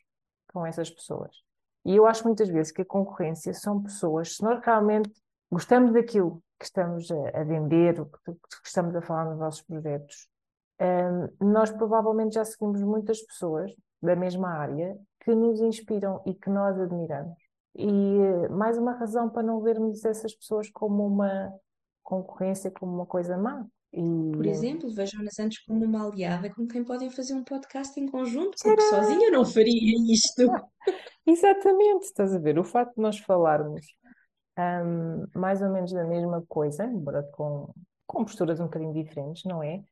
com 0.52 0.66
essas 0.66 0.90
pessoas. 0.90 1.44
E 1.84 1.94
eu 1.96 2.08
acho 2.08 2.24
muitas 2.24 2.48
vezes 2.50 2.72
que 2.72 2.82
a 2.82 2.86
concorrência 2.86 3.54
são 3.54 3.84
pessoas, 3.84 4.38
se 4.38 4.44
nós 4.44 4.64
realmente 4.66 5.12
gostamos 5.52 5.92
daquilo 5.92 6.42
que 6.58 6.66
estamos 6.66 7.12
a, 7.12 7.44
vender, 7.44 8.00
o 8.00 8.06
que, 8.06 8.32
estamos 8.66 8.96
a 8.96 9.02
falar 9.02 9.26
nos 9.26 9.38
nossos 9.38 9.62
projetos, 9.62 10.30
um, 10.82 11.52
nós 11.52 11.70
provavelmente 11.70 12.36
já 12.36 12.46
seguimos 12.46 12.82
muitas 12.82 13.22
pessoas 13.22 13.72
da 14.02 14.16
mesma 14.16 14.50
área 14.50 14.98
que 15.20 15.36
nos 15.36 15.60
inspiram 15.60 16.24
e 16.26 16.34
que 16.34 16.50
nós 16.50 16.80
admiramos. 16.80 17.45
E 17.78 18.48
mais 18.50 18.78
uma 18.78 18.94
razão 18.94 19.30
para 19.30 19.44
não 19.44 19.62
vermos 19.62 20.06
essas 20.06 20.34
pessoas 20.34 20.70
como 20.70 21.06
uma 21.06 21.54
concorrência, 22.02 22.72
como 22.72 22.94
uma 22.94 23.06
coisa 23.06 23.38
má. 23.38 23.66
E... 23.92 24.32
Por 24.34 24.46
exemplo, 24.46 24.94
vejam-nas 24.94 25.40
antes 25.40 25.64
como 25.66 25.84
uma 25.84 26.08
aliada 26.08 26.54
com 26.54 26.68
quem 26.68 26.84
podem 26.84 27.10
fazer 27.10 27.34
um 27.34 27.44
podcast 27.44 28.00
em 28.00 28.08
conjunto, 28.08 28.58
porque 28.62 28.82
sozinha 28.82 29.30
não 29.30 29.46
faria 29.46 30.14
isto. 30.14 30.44
Exatamente, 31.26 32.04
estás 32.04 32.34
a 32.34 32.40
ver? 32.40 32.60
O 32.60 32.64
facto 32.64 32.96
de 32.96 33.02
nós 33.02 33.18
falarmos 33.20 33.86
um, 34.58 35.26
mais 35.40 35.62
ou 35.62 35.70
menos 35.70 35.92
da 35.92 36.06
mesma 36.06 36.44
coisa, 36.48 36.86
embora 36.86 37.24
com, 37.34 37.70
com 38.06 38.24
posturas 38.24 38.60
um 38.60 38.66
bocadinho 38.66 38.94
diferentes, 38.94 39.44
não 39.44 39.62
é? 39.64 39.84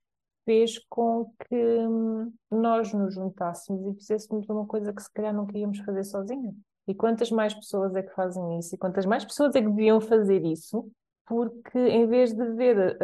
Fez 0.45 0.77
com 0.89 1.31
que 1.47 1.55
hum, 1.55 2.31
nós 2.51 2.93
nos 2.93 3.15
juntássemos 3.15 3.85
e 3.87 3.93
fizéssemos 3.95 4.47
uma 4.49 4.65
coisa 4.65 4.93
que 4.93 5.01
se 5.01 5.11
calhar 5.11 5.33
não 5.33 5.45
queríamos 5.45 5.79
fazer 5.79 6.03
sozinha. 6.03 6.53
E 6.87 6.93
quantas 6.93 7.31
mais 7.31 7.53
pessoas 7.53 7.95
é 7.95 8.03
que 8.03 8.13
fazem 8.13 8.59
isso? 8.59 8.75
E 8.75 8.77
quantas 8.77 9.05
mais 9.05 9.23
pessoas 9.23 9.55
é 9.55 9.61
que 9.61 9.69
deviam 9.69 10.01
fazer 10.01 10.43
isso? 10.43 10.89
Porque 11.25 11.79
em 11.79 12.07
vez 12.07 12.33
de 12.33 12.45
ver 12.53 12.97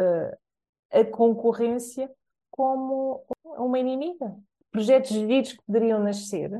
a, 0.92 1.00
a 1.00 1.04
concorrência 1.04 2.10
como 2.50 3.24
uma 3.42 3.78
inimiga, 3.78 4.36
projetos 4.70 5.10
giros 5.10 5.52
que 5.52 5.62
poderiam 5.62 6.02
nascer 6.02 6.50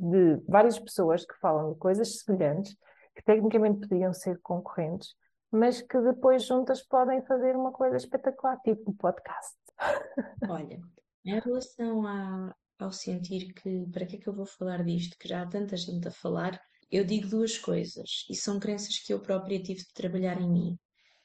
de 0.00 0.36
várias 0.46 0.78
pessoas 0.78 1.24
que 1.24 1.34
falam 1.40 1.72
de 1.72 1.78
coisas 1.78 2.20
semelhantes, 2.20 2.76
que 3.14 3.22
tecnicamente 3.22 3.80
poderiam 3.80 4.12
ser 4.12 4.38
concorrentes, 4.42 5.14
mas 5.50 5.80
que 5.80 5.98
depois 6.00 6.44
juntas 6.44 6.82
podem 6.82 7.22
fazer 7.22 7.56
uma 7.56 7.72
coisa 7.72 7.96
espetacular, 7.96 8.58
tipo 8.60 8.90
um 8.90 8.94
podcast. 8.94 9.56
Olha, 10.50 10.80
em 11.24 11.38
relação 11.38 12.06
à, 12.06 12.54
ao 12.78 12.92
sentir 12.92 13.52
que 13.52 13.86
para 13.92 14.06
que 14.06 14.16
é 14.16 14.18
que 14.18 14.28
eu 14.28 14.34
vou 14.34 14.46
falar 14.46 14.84
disto, 14.84 15.16
que 15.18 15.28
já 15.28 15.42
há 15.42 15.46
tanta 15.46 15.76
gente 15.76 16.08
a 16.08 16.10
falar, 16.10 16.60
eu 16.90 17.04
digo 17.04 17.28
duas 17.28 17.58
coisas 17.58 18.24
e 18.30 18.34
são 18.34 18.60
crenças 18.60 18.98
que 18.98 19.12
eu 19.12 19.20
própria 19.20 19.62
tive 19.62 19.80
de 19.80 19.92
trabalhar 19.92 20.40
em 20.40 20.50
mim. 20.50 20.78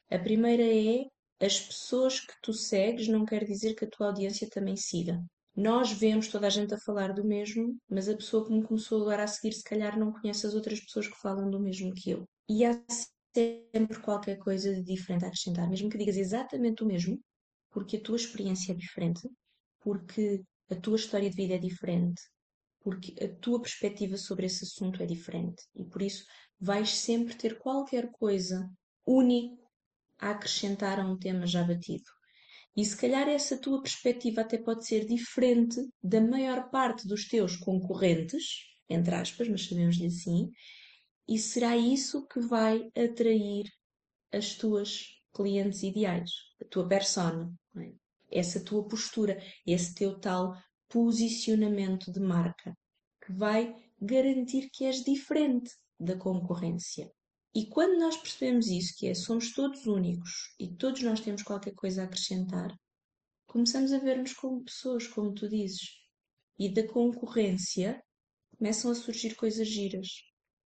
A 0.09 0.17
primeira 0.17 0.63
é 0.63 1.05
as 1.39 1.59
pessoas 1.59 2.19
que 2.19 2.33
tu 2.41 2.53
segues 2.53 3.07
não 3.07 3.25
quer 3.25 3.45
dizer 3.45 3.75
que 3.75 3.85
a 3.85 3.89
tua 3.89 4.07
audiência 4.07 4.49
também 4.49 4.75
siga. 4.75 5.23
Nós 5.55 5.91
vemos 5.91 6.27
toda 6.27 6.47
a 6.47 6.49
gente 6.49 6.73
a 6.73 6.79
falar 6.79 7.13
do 7.13 7.23
mesmo, 7.23 7.77
mas 7.89 8.07
a 8.07 8.15
pessoa 8.15 8.45
que 8.45 8.53
me 8.53 8.63
começou 8.63 9.01
agora 9.01 9.23
a 9.23 9.27
seguir, 9.27 9.53
se 9.53 9.63
calhar, 9.63 9.97
não 9.97 10.12
conhece 10.12 10.45
as 10.45 10.53
outras 10.53 10.79
pessoas 10.79 11.07
que 11.07 11.19
falam 11.19 11.49
do 11.49 11.59
mesmo 11.59 11.93
que 11.93 12.12
eu. 12.12 12.27
E 12.47 12.65
há 12.65 12.81
sempre 13.35 13.99
qualquer 14.01 14.38
coisa 14.38 14.73
de 14.73 14.83
diferente 14.83 15.25
a 15.25 15.27
acrescentar, 15.27 15.69
mesmo 15.69 15.89
que 15.89 15.97
digas 15.97 16.17
exatamente 16.17 16.83
o 16.83 16.88
mesmo, 16.88 17.19
porque 17.69 17.97
a 17.97 18.01
tua 18.01 18.15
experiência 18.15 18.71
é 18.71 18.75
diferente, 18.75 19.27
porque 19.81 20.41
a 20.69 20.75
tua 20.75 20.95
história 20.95 21.29
de 21.29 21.36
vida 21.36 21.55
é 21.55 21.58
diferente, 21.58 22.21
porque 22.82 23.13
a 23.23 23.27
tua 23.27 23.62
perspectiva 23.62 24.17
sobre 24.17 24.45
esse 24.45 24.63
assunto 24.63 25.01
é 25.01 25.05
diferente 25.05 25.63
e 25.75 25.84
por 25.84 26.01
isso 26.01 26.23
vais 26.60 26.89
sempre 26.89 27.36
ter 27.36 27.58
qualquer 27.58 28.12
coisa 28.12 28.69
único 29.05 29.58
a 30.19 30.32
acrescentar 30.32 30.99
a 30.99 31.05
um 31.05 31.17
tema 31.17 31.47
já 31.47 31.63
batido. 31.63 32.03
E 32.75 32.86
se 32.86 32.95
calhar 32.95 33.27
essa 33.27 33.58
tua 33.58 33.82
perspectiva 33.82 34.41
até 34.41 34.58
pode 34.58 34.86
ser 34.86 35.05
diferente 35.05 35.82
da 36.01 36.21
maior 36.21 36.69
parte 36.69 37.08
dos 37.08 37.27
teus 37.27 37.55
concorrentes, 37.55 38.43
entre 38.88 39.15
aspas, 39.15 39.47
mas 39.47 39.67
sabemos-lhe 39.67 40.08
assim, 40.08 40.49
e 41.27 41.38
será 41.38 41.75
isso 41.75 42.27
que 42.27 42.39
vai 42.39 42.89
atrair 42.95 43.65
as 44.32 44.55
tuas 44.55 45.05
clientes 45.34 45.84
ideais, 45.84 46.32
a 46.62 46.65
tua 46.65 46.88
persona. 46.88 47.53
É? 47.77 47.93
Essa 48.32 48.63
tua 48.63 48.88
postura, 48.88 49.42
esse 49.65 49.94
teu 49.94 50.20
tal 50.20 50.56
posicionamento 50.88 52.12
de 52.12 52.20
marca, 52.20 52.76
que 53.26 53.32
vai 53.34 53.76
garantir 54.02 54.70
que 54.72 54.86
és 54.86 55.04
diferente 55.04 55.72
da 56.00 56.15
concorrência. 56.15 57.12
E 57.54 57.65
quando 57.68 58.00
nós 58.00 58.15
percebemos 58.15 58.68
isso, 58.68 58.94
que 58.98 59.08
é 59.08 59.13
somos 59.13 59.54
todos 59.54 59.86
únicos 59.86 60.56
e 60.60 60.68
todos 60.76 61.02
nós 61.02 61.20
temos 61.20 61.44
qualquer 61.44 61.74
coisa 61.74 62.02
a 62.02 62.06
acrescentar, 62.06 62.74
começamos 63.48 63.92
a 63.92 64.00
ver-nos 64.00 64.34
como 64.34 64.63
pessoas, 64.63 65.08
como 65.08 65.34
tu 65.34 65.50
dizes. 65.50 65.98
E 66.58 66.70
da 66.72 66.88
concorrência 66.88 68.02
começam 68.58 68.92
a 68.92 68.96
surgir 68.96 69.36
coisas 69.36 69.68
giras 69.68 70.08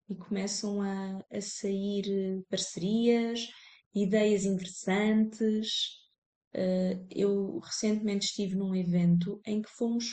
e 0.10 0.16
começam 0.16 0.82
a, 0.82 1.24
a 1.32 1.42
sair 1.42 2.44
parcerias, 2.50 3.48
ideias 3.96 4.44
interessantes, 4.44 6.03
eu 7.10 7.60
recentemente 7.60 8.26
estive 8.26 8.56
num 8.56 8.76
evento 8.76 9.42
em 9.46 9.62
que 9.62 9.70
fomos 9.70 10.06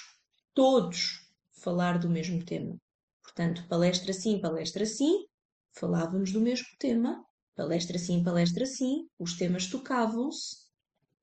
todos 0.54 1.28
falar 1.52 1.98
do 1.98 2.08
mesmo 2.08 2.44
tema. 2.44 2.76
Portanto, 3.22 3.66
palestra 3.68 4.12
sim, 4.12 4.40
palestra 4.40 4.84
sim, 4.86 5.26
falávamos 5.72 6.32
do 6.32 6.40
mesmo 6.40 6.66
tema, 6.78 7.24
palestra 7.54 7.98
sim, 7.98 8.22
palestra 8.22 8.66
sim, 8.66 9.06
os 9.18 9.36
temas 9.36 9.66
tocavam-se 9.66 10.70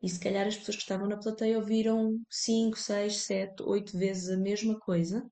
e 0.02 0.08
se 0.10 0.20
calhar 0.20 0.46
as 0.46 0.56
pessoas 0.56 0.78
que 0.78 0.84
estavam 0.84 1.08
na 1.08 1.18
plateia 1.18 1.58
ouviram 1.58 2.20
5, 2.30 2.78
6, 2.78 3.18
7, 3.18 3.64
8 3.64 3.98
vezes 3.98 4.30
a 4.30 4.38
mesma 4.38 4.80
coisa, 4.80 5.26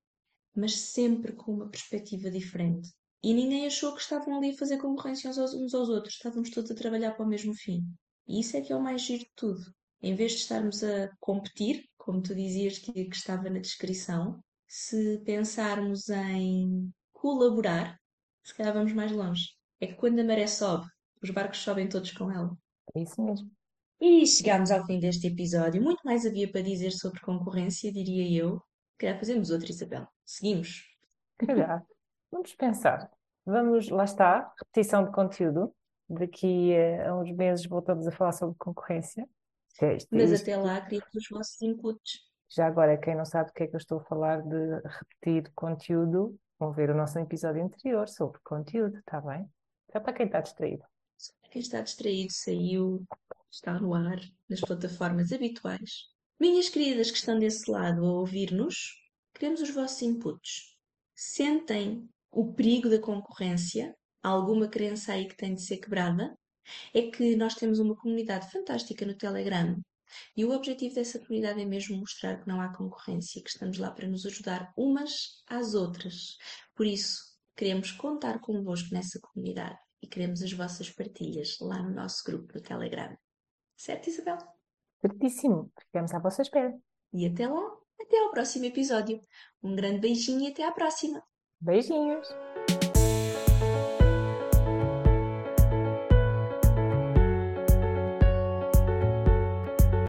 mas 0.54 0.76
sempre 0.76 1.32
com 1.32 1.52
uma 1.52 1.68
perspectiva 1.68 2.30
diferente. 2.30 2.90
E 3.22 3.32
ninguém 3.32 3.66
achou 3.66 3.94
que 3.94 4.00
estavam 4.00 4.36
ali 4.36 4.50
a 4.50 4.56
fazer 4.56 4.78
concorrência 4.78 5.30
uns 5.30 5.38
aos, 5.38 5.54
uns 5.54 5.74
aos 5.74 5.88
outros, 5.88 6.14
estávamos 6.14 6.50
todos 6.50 6.70
a 6.70 6.74
trabalhar 6.74 7.12
para 7.12 7.24
o 7.24 7.28
mesmo 7.28 7.54
fim. 7.54 7.84
E 8.26 8.40
isso 8.40 8.56
é 8.56 8.60
que 8.60 8.72
é 8.72 8.76
o 8.76 8.82
mais 8.82 9.02
giro 9.02 9.20
de 9.20 9.30
tudo. 9.36 9.75
Em 10.02 10.14
vez 10.14 10.32
de 10.32 10.38
estarmos 10.38 10.82
a 10.84 11.10
competir, 11.18 11.88
como 11.96 12.22
tu 12.22 12.34
dizias 12.34 12.78
que, 12.78 12.92
que 12.92 13.16
estava 13.16 13.50
na 13.50 13.58
descrição, 13.58 14.40
se 14.68 15.18
pensarmos 15.24 16.08
em 16.08 16.92
colaborar, 17.12 17.98
se 18.42 18.54
calhar 18.54 18.74
vamos 18.74 18.92
mais 18.92 19.10
longe. 19.12 19.50
É 19.80 19.86
que 19.86 19.94
quando 19.94 20.20
a 20.20 20.24
maré 20.24 20.46
sobe, 20.46 20.86
os 21.22 21.30
barcos 21.30 21.58
sobem 21.58 21.88
todos 21.88 22.12
com 22.12 22.30
ela. 22.30 22.56
É 22.94 23.02
isso 23.02 23.20
mesmo. 23.22 23.50
E 24.00 24.26
chegámos 24.26 24.70
ao 24.70 24.84
fim 24.84 25.00
deste 25.00 25.26
episódio. 25.26 25.82
Muito 25.82 26.00
mais 26.04 26.26
havia 26.26 26.50
para 26.50 26.60
dizer 26.60 26.90
sobre 26.92 27.20
concorrência, 27.20 27.92
diria 27.92 28.42
eu. 28.42 28.62
Calhar 28.98 29.18
fazemos 29.18 29.50
outra, 29.50 29.70
Isabel. 29.70 30.06
Seguimos. 30.24 30.84
Calhar. 31.38 31.84
Vamos 32.30 32.54
pensar. 32.54 33.10
Vamos, 33.44 33.88
lá 33.88 34.04
está, 34.04 34.52
repetição 34.58 35.04
de 35.04 35.12
conteúdo. 35.12 35.74
Daqui 36.08 36.74
a 36.76 37.14
uns 37.16 37.32
meses 37.32 37.66
voltamos 37.66 38.06
a 38.06 38.12
falar 38.12 38.32
sobre 38.32 38.54
concorrência. 38.58 39.26
É 39.80 39.96
isto- 39.96 40.08
Mas 40.12 40.30
isto- 40.30 40.42
até 40.42 40.56
lá, 40.56 40.80
queria 40.80 41.02
os 41.14 41.28
vossos 41.30 41.60
inputs. 41.62 42.20
Já 42.50 42.66
agora, 42.66 42.96
quem 42.96 43.14
não 43.16 43.24
sabe 43.24 43.50
do 43.50 43.52
que 43.52 43.64
é 43.64 43.66
que 43.66 43.74
eu 43.74 43.78
estou 43.78 43.98
a 43.98 44.04
falar 44.04 44.40
de 44.42 44.80
repetir 44.88 45.52
conteúdo, 45.54 46.38
vão 46.58 46.72
ver 46.72 46.90
o 46.90 46.96
nosso 46.96 47.18
episódio 47.18 47.62
anterior 47.64 48.08
sobre 48.08 48.40
conteúdo, 48.44 48.98
está 48.98 49.20
bem? 49.20 49.48
Já 49.92 50.00
para 50.00 50.12
quem 50.12 50.26
está 50.26 50.40
distraído. 50.40 50.84
Quem 51.50 51.60
está 51.60 51.80
distraído 51.80 52.32
saiu, 52.32 53.04
está 53.50 53.78
no 53.80 53.94
ar, 53.94 54.18
nas 54.48 54.60
plataformas 54.60 55.32
habituais. 55.32 56.04
Minhas 56.38 56.68
queridas 56.68 57.10
que 57.10 57.16
estão 57.16 57.38
desse 57.38 57.70
lado 57.70 58.04
a 58.04 58.12
ouvir-nos, 58.12 58.94
queremos 59.34 59.60
os 59.60 59.70
vossos 59.74 60.02
inputs. 60.02 60.76
Sentem 61.14 62.08
o 62.30 62.52
perigo 62.52 62.88
da 62.88 63.00
concorrência? 63.00 63.96
Há 64.22 64.28
alguma 64.28 64.68
crença 64.68 65.12
aí 65.12 65.26
que 65.26 65.36
tem 65.36 65.54
de 65.54 65.62
ser 65.62 65.78
quebrada? 65.78 66.36
É 66.94 67.02
que 67.10 67.36
nós 67.36 67.54
temos 67.54 67.78
uma 67.78 67.96
comunidade 67.96 68.50
fantástica 68.50 69.04
no 69.06 69.14
Telegram 69.14 69.76
e 70.36 70.44
o 70.44 70.52
objetivo 70.52 70.94
dessa 70.94 71.18
comunidade 71.18 71.60
é 71.60 71.64
mesmo 71.64 71.96
mostrar 71.96 72.40
que 72.40 72.48
não 72.48 72.60
há 72.60 72.74
concorrência, 72.74 73.42
que 73.42 73.50
estamos 73.50 73.78
lá 73.78 73.90
para 73.90 74.08
nos 74.08 74.24
ajudar 74.26 74.72
umas 74.76 75.42
às 75.48 75.74
outras. 75.74 76.36
Por 76.74 76.86
isso, 76.86 77.36
queremos 77.56 77.92
contar 77.92 78.40
convosco 78.40 78.92
nessa 78.92 79.18
comunidade 79.20 79.78
e 80.02 80.06
queremos 80.06 80.42
as 80.42 80.52
vossas 80.52 80.90
partilhas 80.90 81.56
lá 81.60 81.82
no 81.82 81.90
nosso 81.90 82.22
grupo 82.24 82.54
no 82.54 82.60
Telegram. 82.60 83.16
Certo, 83.76 84.08
Isabel? 84.08 84.38
Certíssimo. 85.00 85.70
Ficamos 85.78 86.12
à 86.14 86.18
vossa 86.18 86.42
espera. 86.42 86.74
E 87.12 87.26
até 87.26 87.46
lá, 87.46 87.76
até 88.00 88.18
ao 88.22 88.30
próximo 88.30 88.64
episódio. 88.64 89.20
Um 89.62 89.74
grande 89.74 90.00
beijinho 90.00 90.40
e 90.40 90.48
até 90.48 90.64
à 90.64 90.72
próxima! 90.72 91.22
Beijinhos! 91.60 92.28